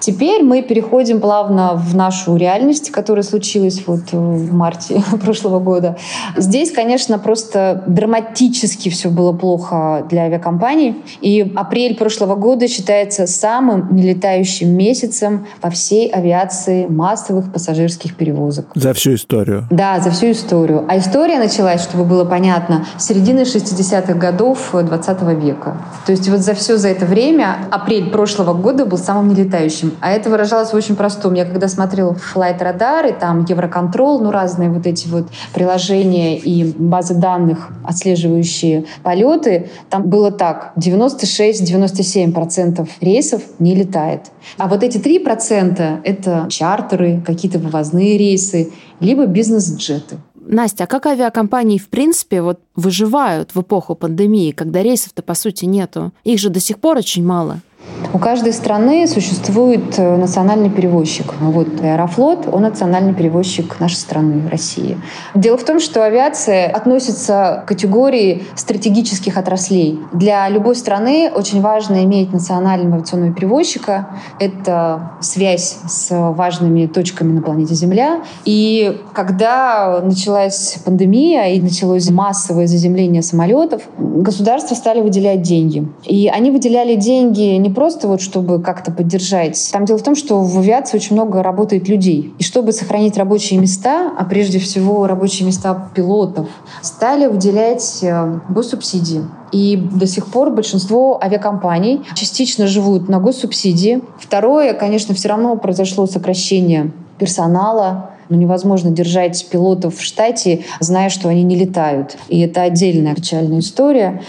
Теперь 0.00 0.42
мы 0.42 0.62
переходим 0.62 1.20
плавно 1.20 1.74
в 1.74 1.94
нашу 1.94 2.36
реальность, 2.36 2.90
которая 2.90 3.22
случилась 3.22 3.82
вот 3.86 4.12
в 4.12 4.52
марте 4.52 5.02
прошлого 5.24 5.60
года. 5.60 5.96
Здесь, 6.36 6.72
конечно, 6.72 7.18
просто 7.18 7.84
драматически 7.86 8.88
все 8.88 9.08
было 9.10 9.32
плохо 9.32 10.06
для 10.10 10.22
авиакомпаний, 10.22 10.96
и 11.20 11.52
апрель 11.54 11.96
прошлого 11.96 12.36
года 12.40 12.66
считается 12.66 13.26
самым 13.26 13.94
нелетающим 13.94 14.68
месяцем 14.68 15.46
во 15.62 15.70
всей 15.70 16.08
авиации 16.08 16.86
массовых 16.86 17.52
пассажирских 17.52 18.16
перевозок. 18.16 18.66
За 18.74 18.92
всю 18.94 19.14
историю? 19.14 19.66
Да, 19.70 20.00
за 20.00 20.10
всю 20.10 20.32
историю. 20.32 20.84
А 20.88 20.98
история 20.98 21.38
началась, 21.38 21.82
чтобы 21.82 22.04
было 22.04 22.24
понятно, 22.24 22.86
с 22.98 23.06
середины 23.06 23.40
60-х 23.40 24.14
годов 24.14 24.70
20 24.72 25.22
века. 25.42 25.76
То 26.06 26.12
есть 26.12 26.28
вот 26.28 26.40
за 26.40 26.54
все 26.54 26.76
за 26.76 26.88
это 26.88 27.04
время 27.04 27.56
апрель 27.70 28.10
прошлого 28.10 28.54
года 28.54 28.86
был 28.86 28.98
самым 28.98 29.28
нелетающим. 29.28 29.92
А 30.00 30.10
это 30.10 30.30
выражалось 30.30 30.70
в 30.70 30.74
очень 30.74 30.96
простом. 30.96 31.34
Я 31.34 31.44
когда 31.44 31.68
смотрела 31.68 32.16
Flight 32.34 32.58
Radar 32.58 33.10
и 33.10 33.12
там 33.12 33.44
Евроконтрол, 33.48 34.20
ну 34.20 34.30
разные 34.30 34.70
вот 34.70 34.86
эти 34.86 35.08
вот 35.08 35.26
приложения 35.52 36.38
и 36.38 36.72
базы 36.76 37.14
данных, 37.14 37.68
отслеживающие 37.84 38.84
полеты, 39.02 39.70
там 39.90 40.08
было 40.08 40.30
так, 40.30 40.72
96-97 40.76 42.29
процентов 42.32 42.88
рейсов 43.00 43.42
не 43.58 43.74
летает. 43.74 44.30
А 44.56 44.68
вот 44.68 44.82
эти 44.82 44.98
3%— 44.98 46.00
это 46.04 46.46
чартеры, 46.48 47.22
какие-то 47.26 47.58
вывозные 47.58 48.18
рейсы, 48.18 48.72
либо 49.00 49.26
бизнес-джеты. 49.26 50.18
Настя, 50.34 50.84
а 50.84 50.86
как 50.86 51.06
авиакомпании 51.06 51.78
в 51.78 51.88
принципе 51.88 52.42
вот 52.42 52.60
выживают 52.74 53.54
в 53.54 53.60
эпоху 53.60 53.94
пандемии, 53.94 54.50
когда 54.50 54.82
рейсов-то 54.82 55.22
по 55.22 55.34
сути 55.34 55.64
нету? 55.64 56.12
Их 56.24 56.40
же 56.40 56.50
до 56.50 56.58
сих 56.58 56.80
пор 56.80 56.96
очень 56.96 57.24
мало. 57.24 57.60
У 58.12 58.18
каждой 58.18 58.52
страны 58.52 59.06
существует 59.06 59.98
э, 59.98 60.16
национальный 60.16 60.70
перевозчик. 60.70 61.34
Вот 61.40 61.80
Аэрофлот, 61.80 62.48
он 62.50 62.62
национальный 62.62 63.14
перевозчик 63.14 63.78
нашей 63.78 63.96
страны, 63.96 64.48
России. 64.50 64.98
Дело 65.34 65.56
в 65.56 65.64
том, 65.64 65.78
что 65.78 66.04
авиация 66.04 66.68
относится 66.68 67.62
к 67.64 67.68
категории 67.68 68.42
стратегических 68.56 69.36
отраслей. 69.36 70.00
Для 70.12 70.48
любой 70.48 70.74
страны 70.74 71.30
очень 71.32 71.60
важно 71.60 72.04
иметь 72.04 72.32
национального 72.32 72.96
авиационного 72.96 73.32
перевозчика. 73.32 74.08
Это 74.40 75.12
связь 75.20 75.78
с 75.86 76.08
важными 76.10 76.86
точками 76.86 77.32
на 77.32 77.42
планете 77.42 77.74
Земля. 77.74 78.22
И 78.44 79.00
когда 79.12 80.00
началась 80.02 80.78
пандемия 80.84 81.54
и 81.54 81.60
началось 81.60 82.10
массовое 82.10 82.66
заземление 82.66 83.22
самолетов, 83.22 83.82
государства 83.98 84.74
стали 84.74 85.00
выделять 85.00 85.42
деньги. 85.42 85.86
И 86.04 86.28
они 86.28 86.50
выделяли 86.50 86.96
деньги 86.96 87.56
не 87.56 87.69
просто 87.70 88.00
просто 88.00 88.08
вот 88.08 88.20
чтобы 88.20 88.62
как-то 88.62 88.92
поддержать. 88.92 89.70
Там 89.72 89.84
дело 89.84 89.98
в 89.98 90.02
том, 90.02 90.14
что 90.14 90.40
в 90.40 90.58
авиации 90.58 90.96
очень 90.96 91.14
много 91.16 91.42
работает 91.42 91.88
людей. 91.88 92.32
И 92.38 92.42
чтобы 92.42 92.72
сохранить 92.72 93.16
рабочие 93.16 93.58
места, 93.58 94.12
а 94.16 94.24
прежде 94.24 94.58
всего 94.58 95.06
рабочие 95.06 95.46
места 95.46 95.90
пилотов, 95.94 96.48
стали 96.82 97.26
выделять 97.26 97.98
э, 98.02 98.40
госсубсидии. 98.48 99.24
И 99.52 99.76
до 99.76 100.06
сих 100.06 100.26
пор 100.26 100.50
большинство 100.50 101.20
авиакомпаний 101.22 102.02
частично 102.14 102.66
живут 102.66 103.08
на 103.08 103.18
госсубсидии. 103.18 104.02
Второе, 104.18 104.72
конечно, 104.72 105.14
все 105.14 105.28
равно 105.28 105.56
произошло 105.56 106.06
сокращение 106.06 106.92
персонала, 107.18 108.10
но 108.30 108.36
ну, 108.36 108.42
невозможно 108.42 108.90
держать 108.90 109.44
пилотов 109.50 109.96
в 109.96 110.02
штате, 110.02 110.64
зная, 110.78 111.10
что 111.10 111.28
они 111.28 111.42
не 111.42 111.56
летают. 111.56 112.16
И 112.28 112.40
это 112.40 112.62
отдельная 112.62 113.14
печальная 113.16 113.58
история. 113.58 114.22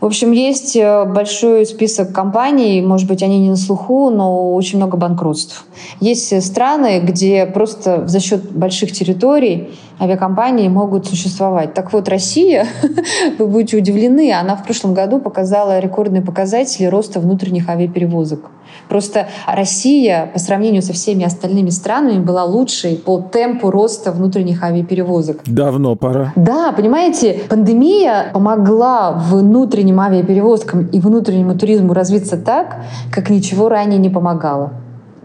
В 0.00 0.04
общем, 0.04 0.32
есть 0.32 0.76
э, 0.76 1.04
большой 1.06 1.64
список 1.64 2.12
компаний, 2.12 2.82
может 2.82 3.08
быть, 3.08 3.22
они 3.22 3.38
не 3.38 3.48
на 3.48 3.56
слуху, 3.56 4.10
но 4.10 4.54
очень 4.54 4.76
много 4.76 4.98
банкротств. 4.98 5.64
Есть 6.00 6.42
страны, 6.44 7.00
где 7.00 7.46
просто 7.46 8.06
за 8.06 8.20
счет 8.20 8.52
больших 8.52 8.92
территорий 8.92 9.70
авиакомпании 10.00 10.68
могут 10.68 11.06
существовать. 11.06 11.74
Так 11.74 11.92
вот, 11.92 12.08
Россия, 12.08 12.66
вы 13.38 13.46
будете 13.46 13.78
удивлены, 13.78 14.32
она 14.32 14.56
в 14.56 14.64
прошлом 14.64 14.94
году 14.94 15.18
показала 15.18 15.78
рекордные 15.78 16.22
показатели 16.22 16.86
роста 16.86 17.20
внутренних 17.20 17.68
авиаперевозок. 17.68 18.50
Просто 18.88 19.28
Россия 19.46 20.30
по 20.32 20.38
сравнению 20.38 20.82
со 20.82 20.92
всеми 20.92 21.24
остальными 21.24 21.70
странами 21.70 22.18
была 22.18 22.44
лучшей 22.44 22.96
по 22.96 23.20
темпу 23.20 23.70
роста 23.70 24.12
внутренних 24.12 24.62
авиаперевозок. 24.62 25.40
Давно 25.46 25.96
пора. 25.96 26.32
Да, 26.36 26.72
понимаете, 26.72 27.40
пандемия 27.48 28.30
помогла 28.32 29.12
внутренним 29.12 30.00
авиаперевозкам 30.00 30.86
и 30.86 31.00
внутреннему 31.00 31.56
туризму 31.58 31.94
развиться 31.94 32.36
так, 32.36 32.82
как 33.10 33.30
ничего 33.30 33.68
ранее 33.68 33.98
не 33.98 34.10
помогало. 34.10 34.72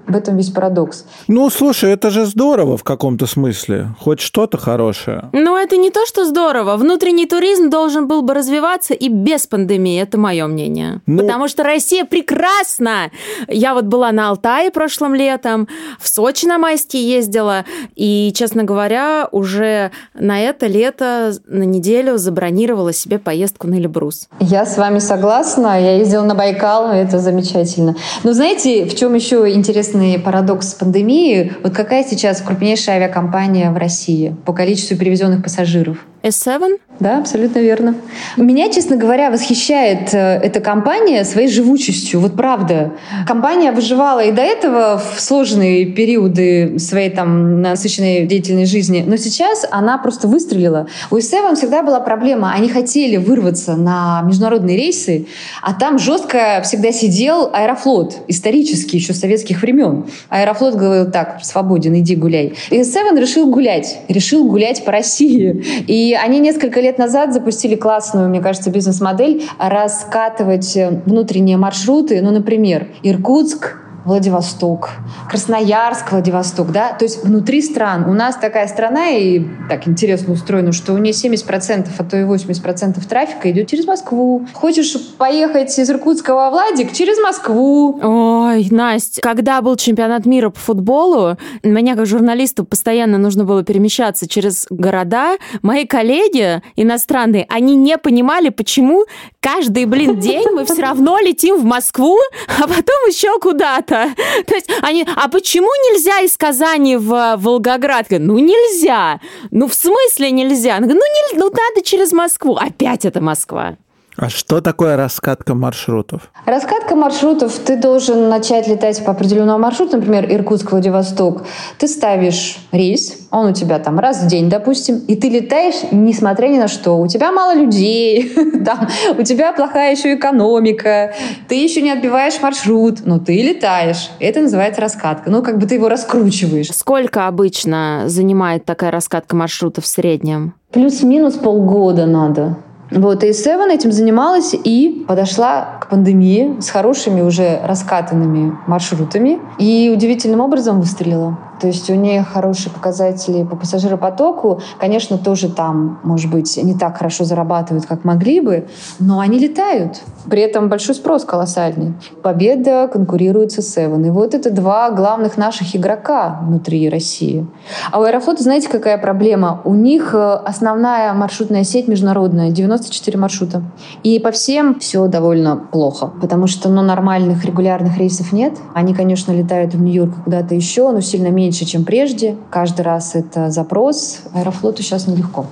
В 0.08 0.16
этом 0.16 0.38
весь 0.38 0.50
парадокс. 0.50 1.06
Ну, 1.28 1.50
слушай, 1.50 1.92
это 1.92 2.10
же 2.10 2.26
здорово 2.26 2.78
в 2.78 2.84
каком-то 2.84 3.28
смысле. 3.28 3.90
Хоть 4.00 4.20
что-то 4.20 4.58
хорошее. 4.58 5.30
Но 5.34 5.58
это 5.58 5.78
не 5.78 5.90
то, 5.90 6.06
что 6.06 6.26
здорово. 6.26 6.78
Внутренний 6.78 7.26
туризм 7.26 7.70
должен 7.70 8.08
был 8.08 8.22
бы 8.22 8.34
развиваться 8.34 8.94
и 8.94 9.10
без 9.10 9.48
пандемии. 9.48 10.02
Это 10.02 10.18
мое 10.18 10.48
мнение. 10.48 11.02
Ну... 11.06 11.20
Потому 11.20 11.48
что 11.48 11.64
Россия 11.64 12.06
прекрасна. 12.06 13.12
Я 13.48 13.74
вот 13.74 13.86
была 13.86 14.12
на 14.12 14.30
Алтае 14.30 14.72
прошлым 14.72 15.16
летом, 15.16 15.68
в 16.00 16.08
Сочи 16.08 16.46
на 16.46 16.58
майские 16.58 17.08
ездила. 17.08 17.66
И, 17.96 18.32
честно 18.36 18.64
говоря, 18.64 19.28
уже 19.32 19.92
на 20.14 20.40
это 20.40 20.68
лето 20.68 21.34
на 21.48 21.64
неделю 21.64 22.18
забронировала 22.18 22.94
себе 22.94 23.20
поездку 23.20 23.68
на 23.68 23.76
Эльбрус. 23.76 24.28
Я 24.40 24.66
с 24.66 24.78
вами 24.78 25.00
согласна. 25.00 25.80
Я 25.80 25.98
ездила 25.98 26.24
на 26.24 26.36
Байкал, 26.36 26.92
это 26.92 27.20
замечательно. 27.20 27.96
Но 28.24 28.34
знаете, 28.34 28.86
в 28.86 28.96
чем 28.96 29.14
еще 29.14 29.52
интересно 29.52 29.90
интересный 29.91 30.19
парадокс 30.19 30.73
пандемии. 30.73 31.54
Вот 31.63 31.73
какая 31.73 32.04
сейчас 32.04 32.41
крупнейшая 32.41 32.97
авиакомпания 32.97 33.71
в 33.71 33.77
России 33.77 34.36
по 34.45 34.54
количеству 34.54 34.97
перевезенных 34.97 35.43
пассажиров? 35.43 36.06
S7? 36.23 36.79
Да, 36.99 37.17
абсолютно 37.17 37.60
верно. 37.60 37.95
Меня, 38.38 38.71
честно 38.71 38.95
говоря, 38.95 39.31
восхищает 39.31 40.13
э, 40.13 40.39
эта 40.43 40.60
компания 40.60 41.25
своей 41.25 41.47
живучестью. 41.47 42.19
Вот 42.19 42.36
правда. 42.36 42.91
Компания 43.25 43.71
выживала 43.71 44.19
и 44.19 44.31
до 44.31 44.43
этого 44.43 44.99
в 44.99 45.19
сложные 45.19 45.88
периоды 45.88 46.77
своей 46.77 47.10
там 47.10 47.62
насыщенной 47.63 48.27
деятельной 48.27 48.67
жизни, 48.67 49.03
но 49.05 49.17
сейчас 49.17 49.65
она 49.71 49.97
просто 49.97 50.27
выстрелила. 50.27 50.88
У 51.10 51.17
S7 51.17 51.55
всегда 51.55 51.81
была 51.81 51.99
проблема. 51.99 52.51
Они 52.53 52.69
хотели 52.69 53.17
вырваться 53.17 53.75
на 53.75 54.21
международные 54.21 54.77
рейсы, 54.77 55.25
а 55.63 55.73
там 55.73 55.97
жестко 55.97 56.62
всегда 56.63 56.91
сидел 56.91 57.49
Аэрофлот, 57.51 58.17
исторический, 58.27 58.97
еще 58.97 59.15
советских 59.15 59.63
времен. 59.63 60.05
Аэрофлот 60.29 60.75
говорил 60.75 61.10
так, 61.10 61.39
свободен, 61.41 61.95
иди 61.95 62.15
гуляй. 62.15 62.53
И 62.69 62.79
S7 62.79 63.19
решил 63.19 63.47
гулять, 63.47 64.01
решил 64.07 64.45
гулять 64.45 64.86
по 64.86 64.91
России. 64.91 65.63
И 65.88 66.11
они 66.13 66.39
несколько 66.39 66.80
лет 66.80 66.97
назад 66.97 67.34
запустили 67.34 67.76
классную, 67.76 68.30
мне 68.30 68.41
кажется, 68.41 68.69
бизнес-модель 68.71 69.43
раскатывать 69.58 70.78
внутренние 71.06 71.58
маршруты, 71.58 72.21
ну, 72.21 72.32
например, 72.32 72.88
Иркутск, 73.04 73.78
Владивосток, 74.06 74.92
Красноярск, 75.30 76.12
Владивосток, 76.12 76.72
да, 76.72 76.94
то 76.94 77.06
есть 77.06 77.24
внутри 77.24 77.62
стран. 77.62 78.10
У 78.10 78.14
нас 78.14 78.36
такая 78.36 78.68
страна 78.68 79.10
и 79.10 79.46
так 79.70 79.88
интересно 79.88 80.34
устроена, 80.34 80.72
что 80.72 80.94
у 80.94 80.98
нее 80.98 81.14
70%, 81.14 81.88
а 81.98 82.04
то 82.04 82.18
и 82.18 82.24
80% 82.24 83.08
трафика 83.08 83.52
идет 83.52 83.68
через 83.68 83.86
Москву. 83.86 84.46
Хочешь 84.54 84.96
поехать 85.18 85.78
из 85.78 85.90
Иркутска 85.90 86.34
во 86.34 86.50
Владик? 86.50 86.94
Через 86.94 87.20
Москву. 87.20 88.00
Ой, 88.02 88.68
Настя, 88.72 89.22
когда 89.22 89.62
был 89.62 89.76
чемпионат 89.76 90.26
мира 90.26 90.50
по 90.50 90.60
футболу, 90.60 91.38
меня 91.64 91.96
как 91.96 92.06
журналисту 92.06 92.66
постоянно 92.66 93.18
нужно 93.18 93.46
было 93.46 93.64
перемещаться 93.64 94.28
через 94.28 94.66
города. 94.70 95.38
Мои 95.62 95.86
коллеги 95.86 96.62
иностранные, 96.76 97.46
они 97.50 97.76
не 97.76 97.98
понимали, 97.98 98.50
почему 98.50 99.06
каждый, 99.41 99.86
блин, 99.86 100.19
день 100.19 100.47
мы 100.51 100.65
все 100.65 100.82
равно 100.82 101.19
летим 101.19 101.58
в 101.58 101.65
Москву, 101.65 102.17
а 102.47 102.62
потом 102.62 103.08
еще 103.08 103.38
куда-то? 103.39 104.13
То 104.47 104.56
есть 104.56 104.69
они, 104.82 105.06
а 105.15 105.27
почему 105.27 105.67
нельзя 105.89 106.21
из 106.21 106.38
Казани 106.38 106.95
в 106.95 107.36
Волгоград? 107.38 108.08
Ну, 108.12 108.38
нельзя. 108.39 109.19
Ну, 109.49 109.67
в 109.67 109.73
смысле 109.73 110.32
нельзя? 110.32 110.80
Ну, 110.80 110.88
не, 110.88 111.38
ну, 111.38 111.49
надо 111.49 111.84
через 111.84 112.13
Москву. 112.13 112.56
Опять 112.56 113.06
это 113.06 113.21
Москва. 113.21 113.77
А 114.17 114.30
что 114.30 114.60
такое 114.62 114.97
раскатка 114.97 115.56
маршрутов? 115.56 116.32
Раскатка 116.45 116.95
маршрутов. 116.95 117.58
Ты 117.60 117.78
должен 117.78 118.28
начать 118.28 118.67
летать 118.67 119.04
по 119.06 119.12
определенному 119.12 119.60
маршруту, 119.60 119.97
например, 119.97 120.26
Иркутск-Владивосток. 120.30 121.43
Ты 121.78 121.88
ставишь 121.88 122.58
рейс, 122.71 123.28
он 123.32 123.47
у 123.47 123.54
тебя 123.54 123.80
там 123.80 124.00
раз 124.00 124.21
в 124.21 124.28
день, 124.28 124.50
допустим, 124.50 124.97
и 125.08 125.15
ты 125.15 125.30
летаешь, 125.30 125.76
несмотря 125.91 126.47
ни 126.47 126.58
на 126.58 126.67
что. 126.67 126.97
У 127.00 127.08
тебя 127.08 127.32
мало 127.32 127.56
людей, 127.56 128.34
там, 128.65 128.88
у 129.17 129.24
тебя 129.24 129.54
плохая 129.54 129.95
еще 129.95 130.15
экономика, 130.15 131.13
ты 131.47 131.56
еще 131.56 131.82
не 131.82 131.91
отбиваешь 131.91 132.41
маршрут, 132.41 133.06
но 133.06 133.17
ты 133.17 133.41
летаешь. 133.41 134.10
Это 134.19 134.41
называется 134.41 134.82
раскатка. 134.82 135.30
Ну, 135.30 135.41
как 135.41 135.58
бы 135.58 135.65
ты 135.65 135.76
его 135.76 135.88
раскручиваешь. 135.88 136.69
Сколько 136.71 137.28
обычно 137.28 138.04
занимает 138.08 138.65
такая 138.65 138.91
раскатка 138.91 139.36
маршрута 139.38 139.80
в 139.82 139.88
среднем? 139.88 140.54
Плюс-минус 140.71 141.36
полгода 141.36 142.06
надо. 142.06 142.58
Вот, 142.91 143.23
и 143.23 143.30
Seven 143.30 143.71
этим 143.71 143.91
занималась 143.91 144.54
и 144.54 145.06
подошла 145.08 145.77
к 145.80 145.88
пандемии 145.88 146.58
с 146.60 146.69
хорошими 146.69 147.21
уже 147.21 147.62
раскатанными 147.63 148.58
маршрутами 148.67 149.39
и 149.58 149.91
удивительным 149.93 150.41
образом 150.41 150.82
выстрелила. 150.82 151.38
То 151.62 151.67
есть 151.67 151.88
у 151.91 151.93
нее 151.93 152.23
хорошие 152.23 152.71
показатели 152.73 153.43
по 153.43 153.56
пассажиропотоку. 153.56 154.62
Конечно, 154.80 155.19
тоже 155.19 155.47
там, 155.47 155.99
может 156.01 156.32
быть, 156.32 156.58
не 156.62 156.73
так 156.73 156.97
хорошо 156.97 157.23
зарабатывают, 157.23 157.86
как 157.86 158.04
могли 158.04 158.41
бы, 158.41 158.67
но 158.99 159.19
они 159.19 159.38
летают. 159.38 160.01
При 160.27 160.41
этом 160.41 160.69
большой 160.69 160.95
спрос 160.95 161.23
колоссальный. 161.23 161.93
Победа 162.23 162.89
конкурирует 162.91 163.51
с 163.51 163.60
Seven. 163.60 164.08
И 164.08 164.10
вот 164.10 164.34
это 164.34 164.49
два 164.49 164.89
главных 164.89 165.38
наших 165.38 165.75
игрока 165.75 166.39
внутри 166.41 166.89
России. 166.89 167.45
А 167.91 167.99
у 167.99 168.04
Аэрофлота, 168.04 168.41
знаете, 168.41 168.67
какая 168.67 168.97
проблема? 168.97 169.62
У 169.63 169.75
них 169.75 170.15
э, 170.15 170.17
основная 170.17 171.13
маршрутная 171.13 171.63
сеть 171.63 171.88
международная, 171.88 172.49
94 172.82 173.17
маршрута. 173.17 173.63
И 174.04 174.20
по 174.20 174.32
всем 174.32 174.80
все 174.80 175.08
довольно 175.08 175.56
плохо, 175.56 176.12
потому 176.22 176.48
что 176.48 176.70
ну, 176.70 176.82
нормальных 176.82 177.46
регулярных 177.46 177.98
рейсов 177.98 178.34
нет. 178.34 178.58
Они, 178.74 178.94
конечно, 178.94 179.32
летают 179.32 179.74
в 179.74 179.82
Нью-Йорк 179.82 180.24
куда-то 180.24 180.56
еще, 180.56 180.91
но 180.91 181.02
сильно 181.02 181.28
меньше 181.28 181.65
чем 181.65 181.86
прежде. 181.86 182.38
Каждый 182.50 182.82
раз 182.82 183.15
это 183.15 183.50
запрос. 183.52 184.22
Аэрофлоту 184.34 184.82
сейчас 184.82 185.08
нелегко. 185.08 185.46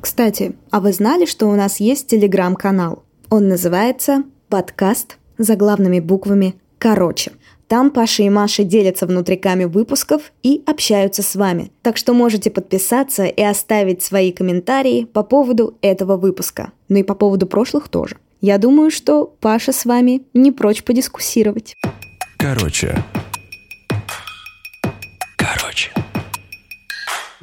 Кстати, 0.00 0.56
а 0.70 0.80
вы 0.80 0.92
знали, 0.92 1.26
что 1.26 1.46
у 1.46 1.54
нас 1.54 1.80
есть 1.80 2.06
телеграм-канал? 2.08 3.02
Он 3.28 3.48
называется 3.48 4.22
«Подкаст» 4.48 5.18
за 5.36 5.56
главными 5.56 6.00
буквами 6.00 6.54
«Короче». 6.78 7.32
Там 7.68 7.90
Паша 7.90 8.22
и 8.22 8.30
Маша 8.30 8.62
делятся 8.62 9.06
внутриками 9.06 9.64
выпусков 9.64 10.32
и 10.42 10.62
общаются 10.66 11.22
с 11.22 11.34
вами. 11.34 11.72
Так 11.82 11.96
что 11.96 12.14
можете 12.14 12.50
подписаться 12.50 13.24
и 13.24 13.42
оставить 13.42 14.02
свои 14.02 14.30
комментарии 14.30 15.04
по 15.04 15.22
поводу 15.24 15.76
этого 15.80 16.16
выпуска. 16.16 16.70
Ну 16.88 16.98
и 16.98 17.02
по 17.02 17.14
поводу 17.14 17.46
прошлых 17.46 17.88
тоже. 17.88 18.16
Я 18.40 18.58
думаю, 18.58 18.90
что 18.90 19.34
Паша 19.40 19.72
с 19.72 19.84
вами 19.84 20.22
не 20.32 20.52
прочь 20.52 20.84
подискуссировать. 20.84 21.74
Короче, 22.38 23.02
Короче. 25.36 25.90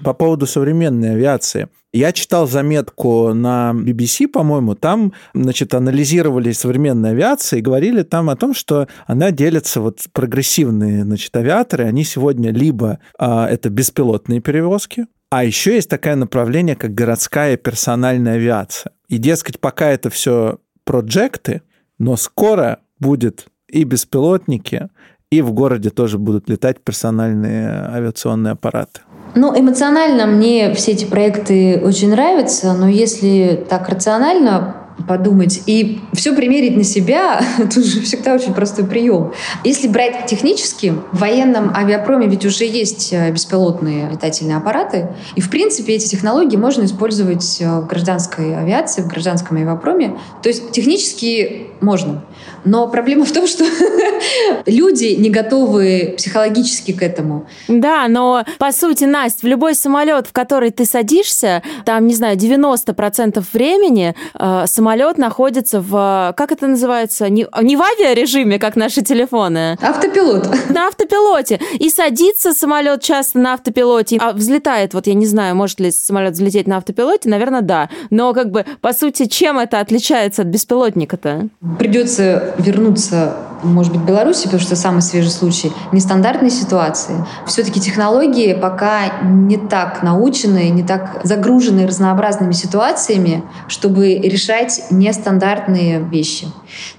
По 0.03 0.13
поводу 0.13 0.45
современной 0.45 1.13
авиации. 1.13 1.69
Я 1.93 2.11
читал 2.11 2.47
заметку 2.47 3.33
на 3.35 3.71
BBC, 3.75 4.27
по-моему, 4.27 4.73
там, 4.73 5.13
значит, 5.35 5.75
анализировали 5.75 6.51
современную 6.51 7.11
авиацию 7.11 7.59
и 7.59 7.61
говорили 7.61 8.01
там 8.01 8.31
о 8.31 8.35
том, 8.35 8.55
что 8.55 8.87
она 9.05 9.29
делится, 9.29 9.79
вот 9.79 9.99
прогрессивные, 10.11 11.03
значит, 11.03 11.35
авиаторы, 11.35 11.83
они 11.85 12.03
сегодня 12.03 12.51
либо 12.51 12.97
а, 13.19 13.47
это 13.47 13.69
беспилотные 13.69 14.39
перевозки, 14.39 15.05
а 15.29 15.43
еще 15.43 15.75
есть 15.75 15.89
такое 15.89 16.15
направление, 16.15 16.75
как 16.75 16.93
городская 16.93 17.57
персональная 17.57 18.35
авиация. 18.35 18.91
И, 19.07 19.19
дескать, 19.19 19.59
пока 19.59 19.89
это 19.89 20.09
все 20.09 20.59
проекты, 20.85 21.61
но 21.99 22.15
скоро 22.17 22.79
будет 22.99 23.47
и 23.67 23.83
беспилотники, 23.83 24.89
и 25.31 25.41
в 25.41 25.51
городе 25.51 25.89
тоже 25.89 26.19
будут 26.19 26.49
летать 26.49 26.79
персональные 26.83 27.67
авиационные 27.67 28.51
аппараты. 28.51 29.01
Ну, 29.35 29.57
эмоционально 29.57 30.27
мне 30.27 30.73
все 30.73 30.91
эти 30.91 31.05
проекты 31.05 31.81
очень 31.83 32.11
нравятся, 32.11 32.73
но 32.73 32.87
если 32.87 33.65
так 33.67 33.89
рационально 33.89 34.75
подумать 35.07 35.63
и 35.65 35.99
все 36.13 36.33
примерить 36.35 36.77
на 36.77 36.83
себя, 36.83 37.41
тут 37.57 37.85
же 37.85 38.01
всегда 38.01 38.35
очень 38.35 38.53
простой 38.53 38.85
прием. 38.85 39.33
Если 39.63 39.87
брать 39.87 40.27
технически, 40.27 40.93
в 41.11 41.19
военном 41.19 41.75
авиапроме 41.75 42.27
ведь 42.27 42.45
уже 42.45 42.65
есть 42.65 43.11
э, 43.11 43.31
беспилотные 43.31 44.09
летательные 44.11 44.57
аппараты, 44.57 45.09
и 45.35 45.41
в 45.41 45.49
принципе 45.49 45.93
эти 45.93 46.07
технологии 46.07 46.57
можно 46.57 46.83
использовать 46.83 47.59
э, 47.59 47.79
в 47.81 47.87
гражданской 47.87 48.55
авиации, 48.55 49.01
в 49.01 49.07
гражданском 49.07 49.57
авиапроме. 49.57 50.17
То 50.41 50.49
есть 50.49 50.71
технически 50.71 51.67
можно. 51.81 52.23
Но 52.65 52.87
проблема 52.87 53.25
в 53.25 53.31
том, 53.31 53.47
что 53.47 53.65
люди 54.65 55.15
не 55.17 55.29
готовы 55.29 56.13
психологически 56.17 56.93
к 56.93 57.01
этому. 57.01 57.47
Да, 57.67 58.07
но 58.07 58.43
по 58.59 58.71
сути, 58.71 59.05
Настя, 59.05 59.45
в 59.45 59.49
любой 59.49 59.75
самолет, 59.75 60.27
в 60.27 60.33
который 60.33 60.71
ты 60.71 60.85
садишься, 60.85 61.61
там, 61.85 62.07
не 62.07 62.13
знаю, 62.13 62.37
90% 62.37 63.43
времени 63.53 64.15
э, 64.39 64.63
самолет 64.67 65.17
находится 65.17 65.81
в, 65.81 66.33
как 66.37 66.51
это 66.51 66.67
называется, 66.67 67.29
не, 67.29 67.47
не 67.61 67.75
в 67.75 67.81
авиарежиме, 67.81 68.59
как 68.59 68.75
наши 68.75 69.01
телефоны. 69.01 69.77
Автопилот. 69.81 70.47
На 70.69 70.87
автопилоте. 70.87 71.59
И 71.79 71.89
садится 71.89 72.53
самолет 72.53 73.01
часто 73.01 73.39
на 73.39 73.53
автопилоте, 73.53 74.17
а 74.19 74.31
взлетает, 74.31 74.93
вот 74.93 75.07
я 75.07 75.13
не 75.13 75.25
знаю, 75.25 75.55
может 75.55 75.79
ли 75.79 75.91
самолет 75.91 76.33
взлететь 76.33 76.67
на 76.67 76.77
автопилоте, 76.77 77.29
наверное, 77.29 77.61
да. 77.61 77.89
Но 78.09 78.33
как 78.33 78.51
бы, 78.51 78.65
по 78.81 78.93
сути, 78.93 79.25
чем 79.25 79.59
это 79.59 79.79
отличается 79.79 80.43
от 80.43 80.47
беспилотника-то? 80.47 81.49
Придется 81.79 82.52
вернуться 82.57 83.33
может 83.63 83.93
быть, 83.93 84.01
Беларуси, 84.01 84.43
потому 84.43 84.61
что 84.61 84.75
самый 84.75 85.01
свежий 85.01 85.31
случай, 85.31 85.71
нестандартной 85.91 86.49
ситуации. 86.49 87.25
Все-таки 87.47 87.79
технологии 87.79 88.53
пока 88.53 89.21
не 89.23 89.57
так 89.57 90.03
научены, 90.03 90.69
не 90.69 90.83
так 90.83 91.21
загружены 91.23 91.87
разнообразными 91.87 92.51
ситуациями, 92.51 93.43
чтобы 93.67 94.15
решать 94.15 94.83
нестандартные 94.91 95.99
вещи. 95.99 96.47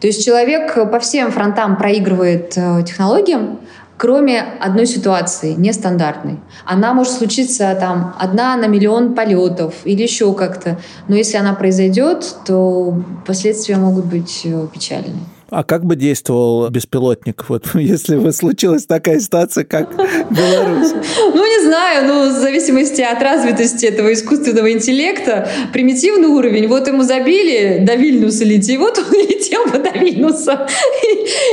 То 0.00 0.06
есть 0.06 0.24
человек 0.24 0.90
по 0.90 0.98
всем 0.98 1.30
фронтам 1.30 1.76
проигрывает 1.76 2.54
э, 2.56 2.82
технологиям, 2.86 3.58
кроме 3.96 4.40
одной 4.60 4.86
ситуации, 4.86 5.54
нестандартной. 5.56 6.40
Она 6.64 6.94
может 6.94 7.12
случиться 7.12 7.76
там 7.78 8.14
одна 8.18 8.56
на 8.56 8.66
миллион 8.66 9.14
полетов 9.14 9.74
или 9.84 10.02
еще 10.02 10.32
как-то. 10.34 10.78
Но 11.08 11.14
если 11.14 11.36
она 11.36 11.54
произойдет, 11.54 12.36
то 12.46 13.02
последствия 13.26 13.76
могут 13.76 14.06
быть 14.06 14.42
э, 14.44 14.66
печальные. 14.72 15.33
А 15.50 15.62
как 15.62 15.84
бы 15.84 15.94
действовал 15.94 16.68
беспилотник, 16.70 17.44
вот 17.48 17.66
если 17.74 18.16
бы 18.16 18.32
случилась 18.32 18.86
такая 18.86 19.20
ситуация, 19.20 19.64
как 19.64 19.94
Беларусь? 19.94 20.92
Ну, 21.34 21.44
не 21.44 21.66
знаю, 21.66 22.06
ну, 22.06 22.28
в 22.28 22.32
зависимости 22.32 23.02
от 23.02 23.22
развитости 23.22 23.86
этого 23.86 24.12
искусственного 24.12 24.72
интеллекта, 24.72 25.48
примитивный 25.72 26.28
уровень, 26.28 26.66
вот 26.66 26.88
ему 26.88 27.02
забили 27.02 27.84
до 27.84 27.94
Вильнюса 27.94 28.44
лети, 28.44 28.76
вот 28.76 28.98
он 28.98 29.14
и 29.14 29.26
летел 29.34 29.64
бы 29.66 29.78
до 29.78 29.90
Вильнюса. 29.98 30.66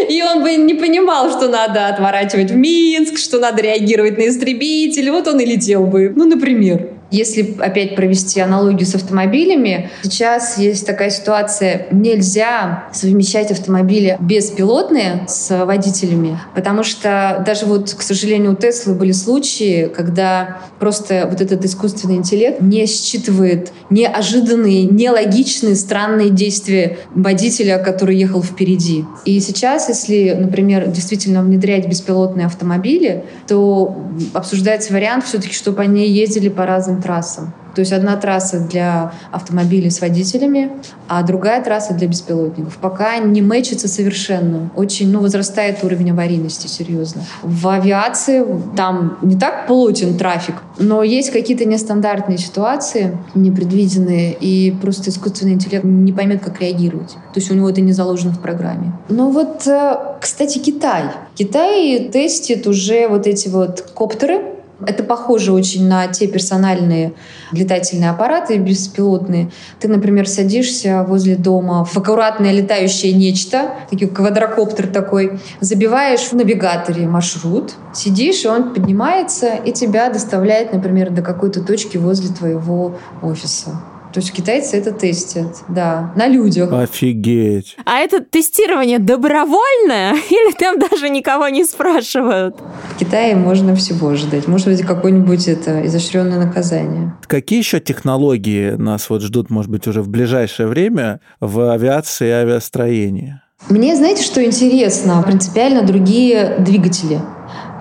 И 0.09 0.21
он 0.23 0.41
бы 0.43 0.55
не 0.55 0.73
понимал, 0.73 1.29
что 1.29 1.47
надо 1.47 1.87
отворачивать 1.87 2.51
в 2.51 2.55
Минск, 2.55 3.17
что 3.17 3.39
надо 3.39 3.61
реагировать 3.61 4.17
на 4.17 4.27
истребитель, 4.27 5.11
вот 5.11 5.27
он 5.27 5.39
и 5.39 5.45
летел 5.45 5.85
бы, 5.85 6.11
ну, 6.15 6.25
например. 6.25 7.00
Если 7.11 7.55
опять 7.59 7.95
провести 7.95 8.39
аналогию 8.39 8.87
с 8.87 8.95
автомобилями, 8.95 9.91
сейчас 10.01 10.57
есть 10.57 10.85
такая 10.87 11.09
ситуация, 11.09 11.87
нельзя 11.91 12.85
совмещать 12.93 13.51
автомобили 13.51 14.17
беспилотные 14.19 15.25
с 15.27 15.65
водителями, 15.65 16.39
потому 16.55 16.83
что 16.83 17.43
даже 17.45 17.65
вот, 17.65 17.93
к 17.93 18.01
сожалению, 18.01 18.53
у 18.53 18.55
Теслы 18.55 18.93
были 18.93 19.11
случаи, 19.11 19.91
когда 19.93 20.61
просто 20.79 21.27
вот 21.29 21.41
этот 21.41 21.65
искусственный 21.65 22.15
интеллект 22.15 22.61
не 22.61 22.85
считывает 22.85 23.71
неожиданные, 23.89 24.85
нелогичные, 24.85 25.75
странные 25.75 26.29
действия 26.29 26.97
водителя, 27.13 27.77
который 27.77 28.15
ехал 28.15 28.41
впереди. 28.41 29.05
И 29.25 29.39
сейчас, 29.41 29.89
если, 29.89 30.31
например, 30.31 30.87
действительно 30.87 31.41
внедрять 31.43 31.87
беспилотные 31.87 32.45
автомобили, 32.45 33.25
то 33.47 33.97
обсуждается 34.33 34.93
вариант 34.93 35.25
все-таки, 35.25 35.53
чтобы 35.53 35.81
они 35.81 36.07
ездили 36.07 36.49
по 36.49 36.65
разным 36.65 37.00
трассам. 37.01 37.53
То 37.75 37.79
есть 37.79 37.93
одна 37.93 38.17
трасса 38.17 38.59
для 38.59 39.13
автомобилей 39.31 39.89
с 39.89 40.01
водителями, 40.01 40.71
а 41.07 41.23
другая 41.23 41.63
трасса 41.63 41.93
для 41.93 42.07
беспилотников. 42.07 42.77
Пока 42.77 43.17
не 43.17 43.41
мэчится 43.41 43.87
совершенно. 43.87 44.69
Очень 44.75 45.11
ну, 45.11 45.21
возрастает 45.21 45.83
уровень 45.83 46.11
аварийности, 46.11 46.67
серьезно. 46.67 47.23
В 47.43 47.67
авиации 47.69 48.45
там 48.75 49.17
не 49.21 49.37
так 49.37 49.67
плотен 49.67 50.17
трафик, 50.17 50.55
но 50.77 51.03
есть 51.03 51.31
какие-то 51.31 51.65
нестандартные 51.65 52.37
ситуации, 52.37 53.17
непредвиденные, 53.35 54.33
и 54.33 54.71
просто 54.81 55.09
искусственный 55.09 55.53
интеллект 55.53 55.85
не 55.85 56.11
поймет, 56.11 56.43
как 56.43 56.59
реагировать. 56.61 57.11
То 57.11 57.39
есть 57.39 57.49
у 57.51 57.53
него 57.53 57.69
это 57.69 57.81
не 57.81 57.93
заложено 57.93 58.33
в 58.33 58.39
программе. 58.39 58.93
Ну 59.09 59.31
вот, 59.31 59.65
э, 59.67 59.97
кстати, 60.19 60.59
Китай. 60.59 61.03
Китай 61.35 62.09
тестит 62.11 62.67
уже 62.67 63.07
вот 63.07 63.27
эти 63.27 63.47
вот 63.47 63.81
коптеры, 63.93 64.41
это 64.87 65.03
похоже 65.03 65.51
очень 65.51 65.87
на 65.87 66.07
те 66.07 66.27
персональные 66.27 67.13
летательные 67.51 68.09
аппараты 68.09 68.57
беспилотные. 68.57 69.51
Ты, 69.79 69.87
например, 69.87 70.27
садишься 70.27 71.03
возле 71.07 71.35
дома 71.35 71.85
в 71.85 71.95
аккуратное 71.97 72.51
летающее 72.51 73.13
нечто, 73.13 73.73
такой 73.89 74.07
квадрокоптер 74.07 74.87
такой, 74.87 75.39
забиваешь 75.59 76.21
в 76.21 76.33
навигаторе 76.33 77.07
маршрут, 77.07 77.73
сидишь, 77.93 78.45
и 78.45 78.47
он 78.47 78.73
поднимается 78.73 79.55
и 79.55 79.71
тебя 79.71 80.09
доставляет, 80.09 80.73
например, 80.73 81.11
до 81.11 81.21
какой-то 81.21 81.61
точки 81.61 81.97
возле 81.97 82.33
твоего 82.33 82.97
офиса. 83.21 83.81
То 84.13 84.19
есть 84.19 84.33
китайцы 84.33 84.77
это 84.77 84.91
тестят, 84.91 85.63
да, 85.69 86.11
на 86.15 86.27
людях. 86.27 86.71
Офигеть. 86.71 87.77
А 87.85 87.99
это 87.99 88.21
тестирование 88.21 88.99
добровольное 88.99 90.15
или 90.29 90.53
там 90.53 90.79
даже 90.79 91.09
никого 91.09 91.47
не 91.47 91.63
спрашивают? 91.63 92.57
В 92.95 92.99
Китае 92.99 93.35
можно 93.35 93.75
всего 93.75 94.09
ожидать. 94.09 94.47
Может 94.47 94.67
быть, 94.67 94.81
какое-нибудь 94.81 95.47
это 95.47 95.85
изощренное 95.85 96.39
наказание. 96.39 97.13
Какие 97.27 97.59
еще 97.59 97.79
технологии 97.79 98.71
нас 98.71 99.09
вот 99.09 99.21
ждут, 99.21 99.49
может 99.49 99.71
быть, 99.71 99.87
уже 99.87 100.01
в 100.01 100.09
ближайшее 100.09 100.67
время 100.67 101.21
в 101.39 101.71
авиации 101.71 102.27
и 102.27 102.31
авиастроении? 102.31 103.41
Мне, 103.69 103.95
знаете, 103.95 104.23
что 104.23 104.43
интересно? 104.43 105.21
Принципиально 105.25 105.83
другие 105.83 106.55
двигатели 106.59 107.21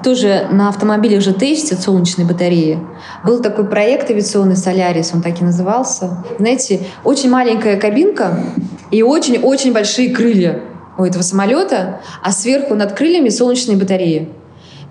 тоже 0.03 0.49
на 0.51 0.69
автомобилях 0.69 1.23
же 1.23 1.33
тестят 1.33 1.81
солнечные 1.81 2.27
батареи. 2.27 2.79
Был 3.25 3.41
такой 3.41 3.67
проект 3.67 4.11
авиационный 4.11 4.57
«Солярис», 4.57 5.11
он 5.13 5.23
так 5.23 5.41
и 5.41 5.45
назывался. 5.45 6.25
Знаете, 6.39 6.81
очень 7.05 7.31
маленькая 7.31 7.79
кабинка 7.79 8.39
и 8.91 9.03
очень-очень 9.03 9.73
большие 9.73 10.11
крылья 10.11 10.61
у 10.99 11.05
этого 11.05 11.23
самолета, 11.23 12.01
а 12.23 12.33
сверху 12.33 12.75
над 12.75 12.93
крыльями 12.93 13.29
солнечные 13.29 13.77
батареи. 13.77 14.29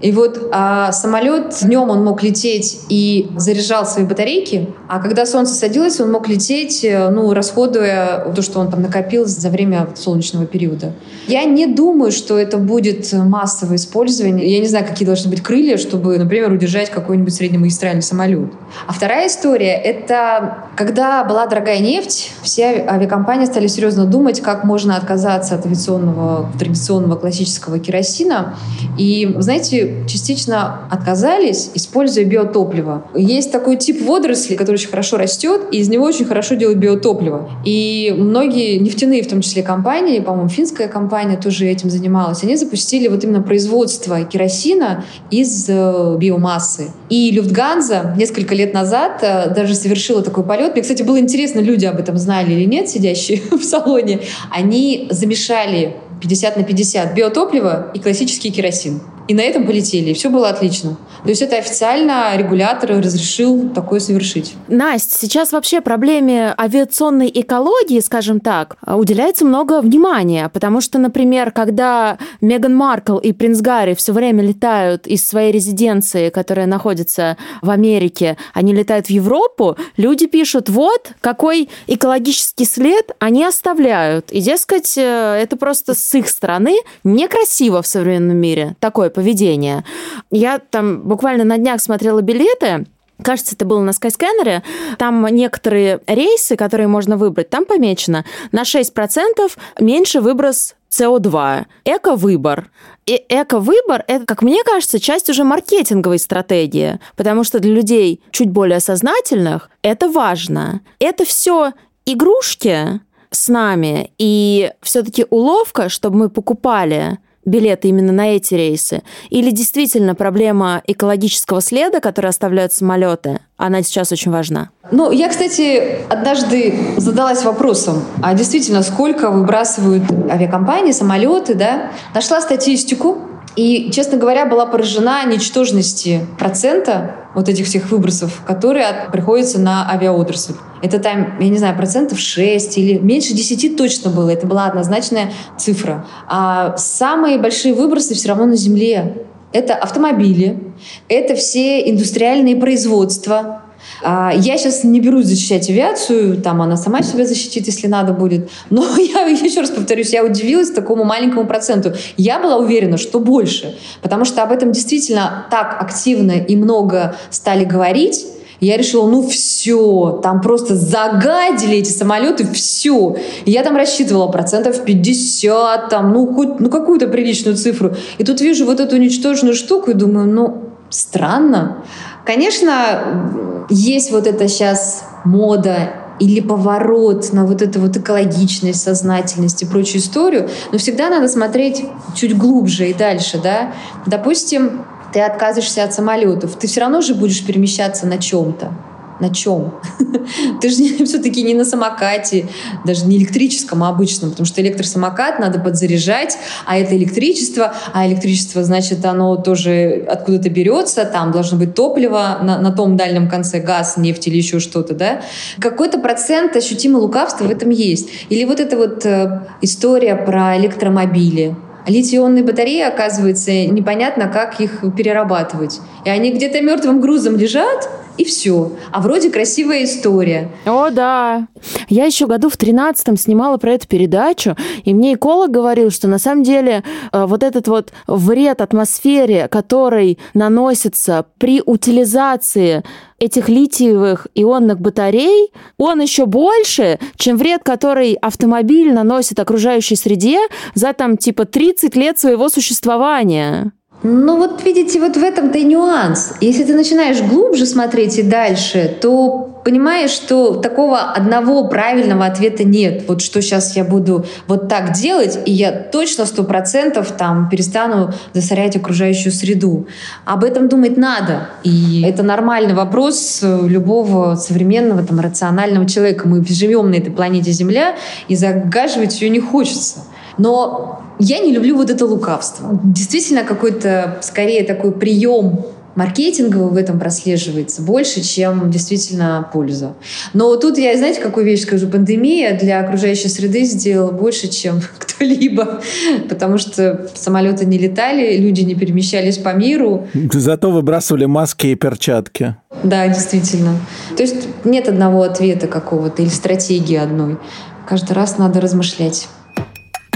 И 0.02 0.12
вот 0.12 0.50
а 0.52 0.92
самолет 0.92 1.56
днем 1.62 1.90
он 1.90 2.04
мог 2.04 2.24
лететь 2.24 2.80
и 2.90 3.30
заряжал 3.36 3.86
свои 3.86 4.06
батарейки, 4.06 4.70
а 4.88 5.00
когда 5.00 5.26
солнце 5.26 5.54
садилось, 5.54 6.00
он 6.00 6.12
мог 6.12 6.28
лететь, 6.28 6.84
э, 6.84 7.10
ну, 7.10 7.34
расходуя 7.34 8.32
то, 8.36 8.42
что 8.42 8.60
он 8.60 8.72
там 8.72 8.82
накопил 8.82 9.26
за 9.26 9.50
время 9.50 9.90
солнечного 9.96 10.46
периода. 10.46 10.94
Я 11.28 11.44
не 11.44 11.68
думаю, 11.68 12.12
что 12.12 12.40
это 12.40 12.58
будет 12.58 13.12
массовое 13.14 13.76
использование. 13.76 14.52
Я 14.52 14.60
не 14.60 14.68
знаю, 14.68 14.86
какие 14.86 15.06
должны 15.06 15.30
быть 15.30 15.44
крылья, 15.44 15.78
чтобы, 15.78 16.18
например, 16.18 16.52
удержать 16.52 16.90
какой-нибудь 16.90 17.34
среднемагистральный 17.34 18.02
самолет. 18.02 18.52
А 18.88 18.94
вторая 18.94 19.28
история— 19.28 19.74
это 19.84 20.70
когда 20.76 21.24
была 21.24 21.46
дорогая 21.46 21.80
нефть, 21.80 22.32
все 22.42 22.86
авиакомпании 22.88 23.46
стали 23.46 23.68
серьезно 23.68 24.06
думать, 24.06 24.42
как 24.42 24.64
можно 24.64 24.96
отказаться 24.96 25.56
от 25.56 25.66
авиационного, 25.66 26.50
традиционного 26.58 27.16
классического 27.16 27.80
керосина. 27.80 28.56
И, 28.98 29.36
знаете, 29.40 29.89
частично 30.08 30.88
отказались, 30.90 31.72
используя 31.74 32.26
биотопливо. 32.26 33.06
Есть 33.16 33.52
такой 33.52 33.78
тип 33.78 34.02
водорослей, 34.02 34.58
который 34.58 34.76
очень 34.76 34.90
хорошо 34.90 35.18
растет, 35.18 35.62
и 35.72 35.78
из 35.78 35.90
него 35.90 36.06
очень 36.06 36.26
хорошо 36.26 36.56
делают 36.56 36.80
биотопливо. 36.80 37.50
И 37.66 38.14
многие 38.18 38.78
нефтяные, 38.78 39.24
в 39.24 39.28
том 39.28 39.42
числе 39.42 39.64
компании, 39.64 40.20
по-моему, 40.20 40.50
финская 40.50 40.88
компания 40.88 41.38
тоже 41.38 41.66
этим 41.68 41.90
занималась, 41.90 42.44
они 42.44 42.56
запустили 42.56 43.08
вот 43.08 43.24
именно 43.24 43.42
производство 43.42 44.24
керосина 44.24 45.06
из 45.32 45.66
э, 45.68 46.18
биомассы. 46.20 46.92
И 47.10 47.32
Люфтганза 47.32 48.14
несколько 48.18 48.56
лет 48.56 48.74
назад 48.74 49.20
э, 49.22 49.54
даже 49.54 49.76
совершила 49.76 50.22
такой 50.22 50.44
полет. 50.44 50.74
Мне, 50.74 50.82
кстати, 50.82 51.04
было 51.04 51.20
интересно, 51.20 51.60
люди 51.60 51.86
об 51.86 52.00
этом 52.00 52.18
знали 52.18 52.54
или 52.54 52.66
нет, 52.66 52.90
сидящие 52.90 53.42
в 53.52 53.64
салоне. 53.64 54.22
Они 54.52 55.08
замешали 55.12 55.96
50 56.22 56.58
на 56.58 56.64
50 56.64 57.16
биотопливо 57.16 57.92
и 57.94 58.00
классический 58.00 58.52
керосин. 58.52 59.02
И 59.30 59.36
на 59.36 59.42
этом 59.42 59.68
полетели, 59.68 60.10
и 60.10 60.14
все 60.16 60.32
было 60.32 60.50
отлично. 60.50 60.98
То 61.24 61.30
есть 61.30 61.44
это 61.44 61.58
официально 61.58 62.36
регулятор 62.36 62.98
разрешил 62.98 63.70
такое 63.70 64.00
совершить. 64.00 64.56
Настя, 64.68 65.18
сейчас 65.20 65.52
вообще 65.52 65.82
проблеме 65.82 66.56
авиационной 66.58 67.32
экологии, 67.34 68.00
скажем 68.00 68.40
так, 68.40 68.78
уделяется 68.88 69.46
много 69.46 69.82
внимания, 69.82 70.50
потому 70.50 70.82
что, 70.82 70.98
например, 70.98 71.52
когда 71.52 72.18
Меган 72.42 72.76
Маркл 72.76 73.18
и 73.18 73.32
принц 73.32 73.62
Гарри 73.62 73.94
все 73.94 74.14
время 74.14 74.42
летают 74.44 75.06
из 75.06 75.28
своей 75.28 75.52
резиденции, 75.52 76.30
которая 76.30 76.66
находится 76.66 77.38
в 77.62 77.70
Америке, 77.70 78.36
они 78.56 78.74
летают 78.74 79.08
в 79.08 79.12
Европу, 79.12 79.78
люди 79.96 80.26
пишут, 80.26 80.70
вот, 80.70 81.12
какой 81.22 81.70
экологический 81.86 82.66
след 82.66 83.12
они 83.20 83.46
оставляют. 83.46 84.32
И, 84.32 84.42
дескать, 84.42 84.98
э, 84.98 85.38
это 85.40 85.56
просто 85.56 85.94
с 85.94 86.16
их 86.16 86.28
стороны 86.28 86.80
некрасиво 87.04 87.84
в 87.84 87.88
современном 87.88 88.38
мире, 88.38 88.76
такое 88.80 89.12
поведение. 89.20 89.84
Я 90.32 90.60
там 90.60 91.02
буквально 91.02 91.44
на 91.44 91.58
днях 91.58 91.82
смотрела 91.82 92.22
билеты, 92.22 92.86
Кажется, 93.22 93.54
это 93.54 93.66
было 93.66 93.82
на 93.82 93.90
Skyscanner. 93.90 94.62
Там 94.98 95.26
некоторые 95.26 96.00
рейсы, 96.08 96.56
которые 96.56 96.88
можно 96.88 97.18
выбрать, 97.18 97.50
там 97.50 97.66
помечено 97.66 98.24
на 98.54 98.62
6% 98.62 99.52
меньше 99.82 100.22
выброс 100.22 100.76
СО2. 100.90 101.66
Эко-выбор. 101.84 102.72
И 103.06 103.22
эко-выбор– 103.28 104.06
это, 104.08 104.26
как 104.26 104.42
мне 104.42 104.64
кажется, 104.64 105.02
часть 105.02 105.30
уже 105.30 105.44
маркетинговой 105.44 106.18
стратегии, 106.18 107.02
потому 107.18 107.44
что 107.44 107.60
для 107.60 107.74
людей 107.74 108.22
чуть 108.32 108.52
более 108.52 108.80
сознательных 108.80 109.70
это 109.82 110.08
важно. 110.08 110.80
Это 111.00 111.26
все 111.26 111.74
игрушки 112.06 113.02
с 113.32 113.50
нами, 113.50 114.14
и 114.18 114.72
все-таки 114.82 115.26
уловка, 115.30 115.90
чтобы 115.90 116.18
мы 116.18 116.30
покупали 116.30 117.20
билеты 117.46 117.88
именно 117.90 118.12
на 118.12 118.36
эти 118.36 118.54
рейсы? 118.54 119.04
Или 119.30 119.52
действительно 119.52 120.16
проблема 120.16 120.82
экологического 120.86 121.62
следа, 121.62 122.00
который 122.00 122.28
оставляют 122.30 122.74
самолеты, 122.74 123.40
она 123.58 123.82
сейчас 123.84 124.12
очень 124.12 124.32
важна? 124.32 124.70
Ну, 124.92 125.12
я, 125.12 125.30
кстати, 125.30 126.00
однажды 126.10 126.74
задалась 126.98 127.44
вопросом, 127.44 128.04
а 128.24 128.34
действительно, 128.34 128.84
сколько 128.84 129.30
выбрасывают 129.30 130.04
авиакомпании, 130.30 130.92
самолеты, 130.92 131.56
да? 131.56 131.92
Нашла 132.14 132.42
статистику, 132.42 133.18
и, 133.56 133.92
честно 133.92 134.18
говоря, 134.18 134.46
была 134.46 134.66
поражена 134.66 135.26
ничтожности 135.26 136.26
процента 136.38 137.16
вот 137.36 137.50
этих 137.50 137.66
всех 137.66 137.92
выбросов, 137.92 138.42
которые 138.46 138.86
от, 138.86 139.12
приходятся 139.12 139.60
на 139.60 139.90
авиаотрасль. 139.92 140.54
Это 140.82 141.00
там, 141.00 141.40
я 141.40 141.50
не 141.50 141.58
знаю, 141.58 141.76
процентов 141.76 142.20
6 142.20 142.78
или 142.78 142.98
меньше 142.98 143.34
10 143.34 143.76
точно 143.76 144.10
было. 144.12 144.30
Это 144.30 144.48
была 144.48 144.66
однозначная 144.66 145.32
цифра. 145.58 146.06
А 146.28 146.76
самые 146.78 147.38
большие 147.38 147.74
выбросы 147.74 148.14
все 148.14 148.30
равно 148.30 148.46
на 148.46 148.56
Земле. 148.56 149.26
Это 149.52 149.74
автомобили, 149.74 150.60
это 151.08 151.34
все 151.36 151.90
индустриальные 151.90 152.56
производства, 152.56 153.59
я 154.02 154.58
сейчас 154.58 154.84
не 154.84 155.00
берусь 155.00 155.26
защищать 155.26 155.70
авиацию, 155.70 156.42
там 156.42 156.62
она 156.62 156.78
сама 156.78 157.02
себя 157.02 157.26
защитит, 157.26 157.68
если 157.68 157.88
надо 157.88 158.14
будет. 158.14 158.50
Но 158.70 158.84
я 158.98 159.26
еще 159.28 159.62
раз 159.62 159.70
повторюсь, 159.70 160.14
я 160.14 160.24
удивилась 160.24 160.72
такому 160.72 161.04
маленькому 161.04 161.46
проценту. 161.46 161.94
Я 162.18 162.40
была 162.40 162.58
уверена, 162.58 162.98
что 162.98 163.20
больше, 163.20 163.78
потому 164.02 164.26
что 164.26 164.44
об 164.44 164.52
этом 164.52 164.72
действительно 164.72 165.48
так 165.52 165.82
активно 165.82 166.32
и 166.34 166.56
много 166.56 167.16
стали 167.30 167.66
говорить. 167.66 168.26
Я 168.60 168.76
решила, 168.76 169.08
ну 169.08 169.26
все, 169.26 170.20
там 170.22 170.42
просто 170.42 170.76
загадили 170.76 171.78
эти 171.78 171.92
самолеты, 171.92 172.46
все. 172.52 173.16
Я 173.46 173.64
там 173.64 173.78
рассчитывала 173.78 174.28
процентов 174.28 174.84
50, 174.84 175.90
там, 175.90 176.12
ну 176.12 176.28
хоть 176.28 176.60
ну, 176.60 176.70
какую-то 176.70 177.08
приличную 177.08 177.56
цифру. 177.56 177.96
И 178.18 178.24
тут 178.26 178.42
вижу 178.42 178.66
вот 178.66 178.82
эту 178.82 178.98
уничтоженную 178.98 179.56
штуку 179.56 179.92
и 179.92 179.94
думаю, 179.94 180.28
ну 180.28 180.64
странно. 180.90 181.84
Конечно, 182.30 183.66
есть 183.72 184.12
вот 184.12 184.28
это 184.28 184.48
сейчас 184.48 185.04
мода 185.26 185.94
или 186.20 186.42
поворот 186.42 187.34
на 187.34 187.44
вот 187.44 187.64
эту 187.64 187.80
вот 187.80 187.98
экологичность, 187.98 188.84
сознательность 188.84 189.64
и 189.64 189.66
прочую 189.66 190.00
историю, 190.00 190.48
но 190.72 190.78
всегда 190.78 191.10
надо 191.10 191.28
смотреть 191.28 191.84
чуть 192.16 192.38
глубже 192.38 192.92
и 192.92 192.94
дальше, 192.94 193.40
да. 193.42 193.74
Допустим, 194.06 194.86
ты 195.12 195.22
отказываешься 195.22 195.84
от 195.84 195.92
самолетов, 195.92 196.54
ты 196.54 196.68
все 196.68 196.82
равно 196.82 197.02
же 197.02 197.16
будешь 197.16 197.44
перемещаться 197.44 198.06
на 198.06 198.20
чем-то 198.20 198.74
на 199.20 199.34
чем? 199.34 199.74
Ты 200.62 200.70
же 200.70 201.06
все-таки 201.06 201.44
не 201.44 201.54
на 201.54 201.66
самокате, 201.66 202.48
даже 202.86 203.06
не 203.06 203.18
электрическом, 203.18 203.84
а 203.84 203.90
обычном, 203.90 204.32
потому 204.32 204.46
что 204.46 204.62
электросамокат 204.62 205.40
надо 205.40 205.60
подзаряжать, 205.60 206.38
а 206.66 206.78
это 206.78 206.96
электричество, 206.96 207.74
а 207.94 208.08
электричество, 208.08 208.64
значит, 208.64 209.06
оно 209.06 209.36
тоже 209.36 210.06
откуда-то 210.10 210.50
берется, 210.50 211.06
там 211.06 211.32
должно 211.32 211.58
быть 211.58 211.76
топливо 211.76 212.40
на, 212.42 212.60
на 212.60 212.72
том 212.72 212.98
дальнем 212.98 213.30
конце, 213.30 213.60
газ, 213.60 213.98
нефть 213.98 214.28
или 214.28 214.38
еще 214.38 214.60
что-то, 214.60 214.94
да? 214.94 215.22
Какой-то 215.60 216.00
процент 216.00 216.56
ощутимого 216.56 217.02
лукавства 217.02 217.46
в 217.46 217.52
этом 217.52 217.70
есть. 217.70 218.10
Или 218.30 218.46
вот 218.46 218.60
эта 218.60 218.78
вот 218.78 219.06
э, 219.06 219.48
история 219.62 220.16
про 220.16 220.58
электромобили. 220.58 221.56
Литий-ионные 221.88 222.44
батареи, 222.44 222.82
оказывается, 222.82 223.52
непонятно, 223.52 224.28
как 224.28 224.62
их 224.62 224.84
перерабатывать. 224.96 225.80
И 226.06 226.10
они 226.10 226.32
где-то 226.32 226.62
мертвым 226.62 227.02
грузом 227.02 227.36
лежат, 227.38 227.90
и 228.20 228.26
все. 228.26 228.74
А 228.92 229.02
вроде 229.02 229.30
красивая 229.30 229.86
история. 229.86 230.52
О, 230.66 230.90
да. 230.90 231.48
Я 231.88 232.06
еще 232.06 232.28
году 232.28 232.50
в 232.50 232.58
тринадцатом 232.58 233.16
снимала 233.16 233.58
про 233.58 233.74
эту 233.74 233.88
передачу, 233.88 234.58
и 234.84 234.94
мне 234.94 235.14
эколог 235.14 235.52
говорил, 235.52 235.90
что 235.90 236.10
на 236.10 236.20
самом 236.20 236.44
деле 236.44 236.84
э, 237.14 237.26
вот 237.26 237.44
этот 237.44 237.70
вот 237.70 237.94
вред 238.08 238.60
атмосфере, 238.60 239.48
который 239.48 240.20
наносится 240.34 241.28
при 241.38 241.62
утилизации 241.66 242.84
этих 243.20 243.48
литиевых 243.48 244.28
ионных 244.36 244.82
батарей, 244.82 245.52
он 245.78 246.02
еще 246.02 246.26
больше, 246.26 247.00
чем 247.16 247.38
вред, 247.38 247.64
который 247.64 248.14
автомобиль 248.16 248.94
наносит 248.94 249.40
окружающей 249.40 249.96
среде 249.96 250.40
за 250.74 250.92
там 250.92 251.16
типа 251.16 251.46
30 251.46 251.96
лет 251.96 252.20
своего 252.20 252.50
существования. 252.50 253.72
Ну 254.02 254.38
вот 254.38 254.64
видите, 254.64 254.98
вот 255.00 255.18
в 255.18 255.24
этом-то 255.24 255.58
и 255.58 255.66
нюанс. 255.66 256.34
Если 256.40 256.64
ты 256.64 256.74
начинаешь 256.74 257.22
глубже 257.22 257.66
смотреть 257.66 258.18
и 258.18 258.24
дальше, 258.24 258.98
то 259.02 259.62
понимаешь, 259.66 260.12
что 260.12 260.56
такого 260.56 261.02
одного 261.02 261.68
правильного 261.68 262.26
ответа 262.26 262.64
нет. 262.64 263.04
Вот 263.10 263.22
что 263.22 263.42
сейчас 263.42 263.76
я 263.76 263.84
буду 263.84 264.26
вот 264.48 264.70
так 264.70 264.94
делать, 264.94 265.40
и 265.46 265.52
я 265.52 265.74
точно 265.74 266.26
сто 266.26 266.46
процентов 266.46 267.12
там 267.12 267.50
перестану 267.50 268.14
засорять 268.34 268.78
окружающую 268.78 269.34
среду. 269.34 269.86
Об 270.24 270.46
этом 270.46 270.70
думать 270.70 270.96
надо. 270.96 271.50
И 271.66 272.02
это 272.08 272.24
нормальный 272.24 272.74
вопрос 272.74 273.42
любого 273.44 274.36
современного 274.36 275.04
там 275.04 275.20
рационального 275.20 275.86
человека. 275.86 276.26
Мы 276.26 276.42
живем 276.46 276.90
на 276.90 276.96
этой 276.96 277.12
планете 277.12 277.52
Земля, 277.52 277.96
и 278.30 278.38
загаживать 278.38 279.22
ее 279.22 279.30
не 279.30 279.42
хочется. 279.42 280.00
Но 280.40 281.02
я 281.20 281.40
не 281.40 281.52
люблю 281.52 281.76
вот 281.76 281.92
это 281.92 282.06
лукавство. 282.06 282.80
Действительно, 282.84 283.44
какой-то, 283.44 284.18
скорее, 284.22 284.64
такой 284.64 284.92
прием 284.92 285.66
маркетинговый 285.96 286.72
в 286.72 286.78
этом 286.78 286.98
прослеживается 286.98 287.82
больше, 287.82 288.22
чем 288.22 288.72
действительно 288.72 289.50
польза. 289.52 289.96
Но 290.34 290.56
тут 290.56 290.78
я, 290.78 290.96
знаете, 290.98 291.20
какую 291.20 291.46
вещь 291.46 291.64
скажу? 291.64 291.88
Пандемия 291.88 292.58
для 292.58 292.80
окружающей 292.80 293.28
среды 293.28 293.66
сделала 293.66 294.12
больше, 294.12 294.48
чем 294.48 294.80
кто-либо, 294.98 295.82
потому 296.30 296.58
что 296.58 297.10
самолеты 297.16 297.66
не 297.66 297.78
летали, 297.78 298.38
люди 298.38 298.62
не 298.62 298.76
перемещались 298.76 299.38
по 299.38 299.54
миру. 299.54 300.08
Зато 300.32 300.72
выбрасывали 300.72 301.26
маски 301.26 301.68
и 301.68 301.76
перчатки. 301.76 302.56
Да, 302.84 303.06
действительно. 303.10 303.74
То 304.16 304.24
есть 304.24 304.48
нет 304.64 304.88
одного 304.88 305.24
ответа 305.24 305.68
какого-то 305.68 306.22
или 306.22 306.30
стратегии 306.30 306.96
одной. 306.96 307.38
Каждый 307.86 308.14
раз 308.14 308.38
надо 308.38 308.62
размышлять. 308.62 309.28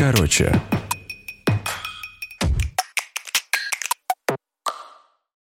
Короче, 0.03 0.51